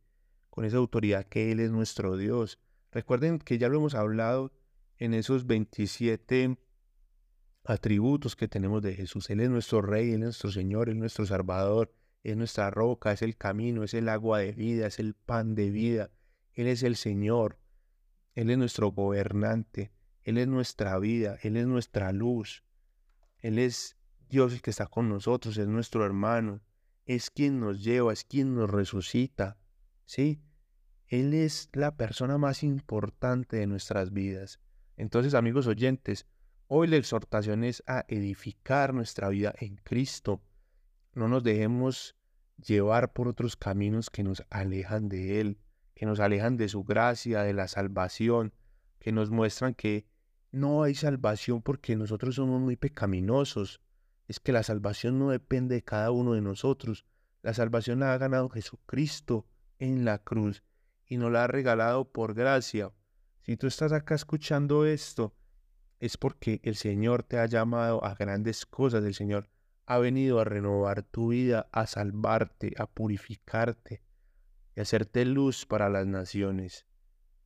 con 0.50 0.64
esa 0.64 0.78
autoridad 0.78 1.24
que 1.26 1.52
Él 1.52 1.60
es 1.60 1.70
nuestro 1.70 2.16
Dios. 2.16 2.58
Recuerden 2.90 3.38
que 3.38 3.58
ya 3.58 3.68
lo 3.68 3.78
hemos 3.78 3.94
hablado 3.94 4.52
en 4.98 5.14
esos 5.14 5.46
27 5.46 6.58
atributos 7.64 8.36
que 8.36 8.48
tenemos 8.48 8.82
de 8.82 8.94
Jesús. 8.94 9.30
Él 9.30 9.40
es 9.40 9.50
nuestro 9.50 9.82
Rey, 9.82 10.08
Él 10.08 10.14
es 10.14 10.20
nuestro 10.20 10.50
Señor, 10.50 10.88
Él 10.88 10.96
es 10.96 11.00
nuestro 11.00 11.26
Salvador, 11.26 11.94
es 12.22 12.36
nuestra 12.36 12.70
roca, 12.70 13.12
es 13.12 13.22
el 13.22 13.36
camino, 13.36 13.84
es 13.84 13.94
el 13.94 14.08
agua 14.08 14.38
de 14.38 14.52
vida, 14.52 14.86
es 14.86 14.98
el 14.98 15.14
pan 15.14 15.54
de 15.54 15.70
vida. 15.70 16.10
Él 16.54 16.66
es 16.66 16.82
el 16.82 16.96
Señor, 16.96 17.58
Él 18.34 18.50
es 18.50 18.58
nuestro 18.58 18.92
gobernante, 18.92 19.92
Él 20.22 20.38
es 20.38 20.46
nuestra 20.46 20.98
vida, 20.98 21.38
Él 21.42 21.56
es 21.56 21.66
nuestra 21.66 22.12
luz, 22.12 22.62
Él 23.38 23.58
es 23.58 23.96
Dios 24.28 24.52
el 24.52 24.62
que 24.62 24.70
está 24.70 24.86
con 24.86 25.08
nosotros, 25.08 25.56
es 25.58 25.66
nuestro 25.66 26.04
hermano, 26.04 26.60
es 27.04 27.30
quien 27.30 27.60
nos 27.60 27.82
lleva, 27.82 28.12
es 28.12 28.24
quien 28.24 28.54
nos 28.54 28.70
resucita, 28.70 29.58
¿sí? 30.04 30.40
Él 31.06 31.34
es 31.34 31.68
la 31.72 31.96
persona 31.96 32.38
más 32.38 32.62
importante 32.62 33.56
de 33.56 33.66
nuestras 33.66 34.12
vidas. 34.12 34.60
Entonces, 34.96 35.34
amigos 35.34 35.66
oyentes, 35.66 36.26
hoy 36.68 36.86
la 36.86 36.96
exhortación 36.96 37.64
es 37.64 37.82
a 37.86 38.04
edificar 38.08 38.94
nuestra 38.94 39.28
vida 39.28 39.54
en 39.58 39.76
Cristo. 39.76 40.40
No 41.14 41.28
nos 41.28 41.42
dejemos 41.42 42.16
llevar 42.56 43.12
por 43.12 43.28
otros 43.28 43.56
caminos 43.56 44.10
que 44.10 44.22
nos 44.22 44.44
alejan 44.50 45.08
de 45.08 45.40
Él, 45.40 45.58
que 45.94 46.06
nos 46.06 46.20
alejan 46.20 46.56
de 46.56 46.68
su 46.68 46.84
gracia, 46.84 47.42
de 47.42 47.52
la 47.52 47.68
salvación, 47.68 48.54
que 48.98 49.12
nos 49.12 49.30
muestran 49.30 49.74
que 49.74 50.06
no 50.52 50.82
hay 50.82 50.94
salvación 50.94 51.62
porque 51.62 51.96
nosotros 51.96 52.36
somos 52.36 52.60
muy 52.60 52.76
pecaminosos, 52.76 53.80
es 54.28 54.40
que 54.40 54.52
la 54.52 54.62
salvación 54.62 55.18
no 55.18 55.30
depende 55.30 55.74
de 55.76 55.82
cada 55.82 56.10
uno 56.10 56.34
de 56.34 56.40
nosotros. 56.40 57.04
La 57.42 57.54
salvación 57.54 58.00
la 58.00 58.14
ha 58.14 58.18
ganado 58.18 58.48
Jesucristo 58.48 59.46
en 59.78 60.04
la 60.04 60.18
cruz 60.18 60.62
y 61.06 61.16
nos 61.16 61.32
la 61.32 61.44
ha 61.44 61.46
regalado 61.46 62.10
por 62.10 62.34
gracia. 62.34 62.92
Si 63.40 63.56
tú 63.56 63.66
estás 63.66 63.92
acá 63.92 64.14
escuchando 64.14 64.86
esto, 64.86 65.34
es 65.98 66.16
porque 66.16 66.60
el 66.62 66.76
Señor 66.76 67.22
te 67.22 67.38
ha 67.38 67.46
llamado 67.46 68.04
a 68.04 68.14
grandes 68.14 68.64
cosas. 68.64 69.04
El 69.04 69.14
Señor 69.14 69.48
ha 69.86 69.98
venido 69.98 70.40
a 70.40 70.44
renovar 70.44 71.02
tu 71.02 71.28
vida, 71.28 71.68
a 71.72 71.86
salvarte, 71.86 72.74
a 72.78 72.86
purificarte 72.86 74.02
y 74.76 74.80
hacerte 74.80 75.24
luz 75.24 75.66
para 75.66 75.88
las 75.88 76.06
naciones. 76.06 76.86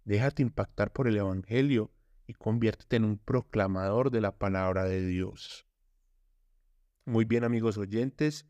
Déjate 0.05 0.43
impactar 0.43 0.93
por 0.93 1.09
el 1.09 1.17
Evangelio 1.17 1.91
y 2.27 2.35
conviértete 2.35 2.97
en 2.97 3.05
un 3.05 3.19
proclamador 3.19 4.11
de 4.11 4.21
la 4.21 4.37
palabra 4.37 4.85
de 4.85 5.05
Dios. 5.07 5.67
Muy 7.05 7.25
bien 7.25 7.45
amigos 7.45 7.79
oyentes, 7.79 8.47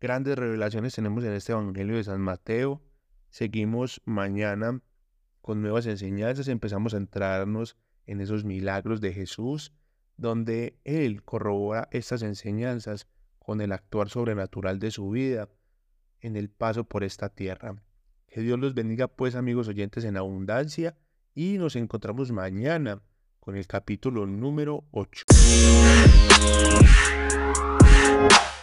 grandes 0.00 0.36
revelaciones 0.36 0.94
tenemos 0.94 1.24
en 1.24 1.32
este 1.32 1.52
Evangelio 1.52 1.96
de 1.96 2.04
San 2.04 2.20
Mateo. 2.20 2.82
Seguimos 3.30 4.00
mañana 4.04 4.80
con 5.40 5.62
nuevas 5.62 5.86
enseñanzas, 5.86 6.48
empezamos 6.48 6.94
a 6.94 6.96
entrarnos 6.96 7.76
en 8.06 8.20
esos 8.20 8.44
milagros 8.44 9.00
de 9.00 9.12
Jesús, 9.12 9.72
donde 10.16 10.78
Él 10.84 11.22
corrobora 11.22 11.88
estas 11.92 12.22
enseñanzas 12.22 13.06
con 13.38 13.60
el 13.60 13.72
actuar 13.72 14.08
sobrenatural 14.08 14.78
de 14.78 14.90
su 14.90 15.10
vida 15.10 15.48
en 16.20 16.36
el 16.36 16.48
paso 16.48 16.84
por 16.84 17.04
esta 17.04 17.28
tierra. 17.28 17.76
Que 18.26 18.40
Dios 18.40 18.58
los 18.58 18.74
bendiga 18.74 19.08
pues 19.08 19.34
amigos 19.34 19.68
oyentes 19.68 20.04
en 20.04 20.16
abundancia 20.16 20.96
y 21.34 21.58
nos 21.58 21.76
encontramos 21.76 22.32
mañana 22.32 23.02
con 23.40 23.56
el 23.56 23.66
capítulo 23.66 24.26
número 24.26 24.84
8. 24.90 25.26
Thank 28.18 28.55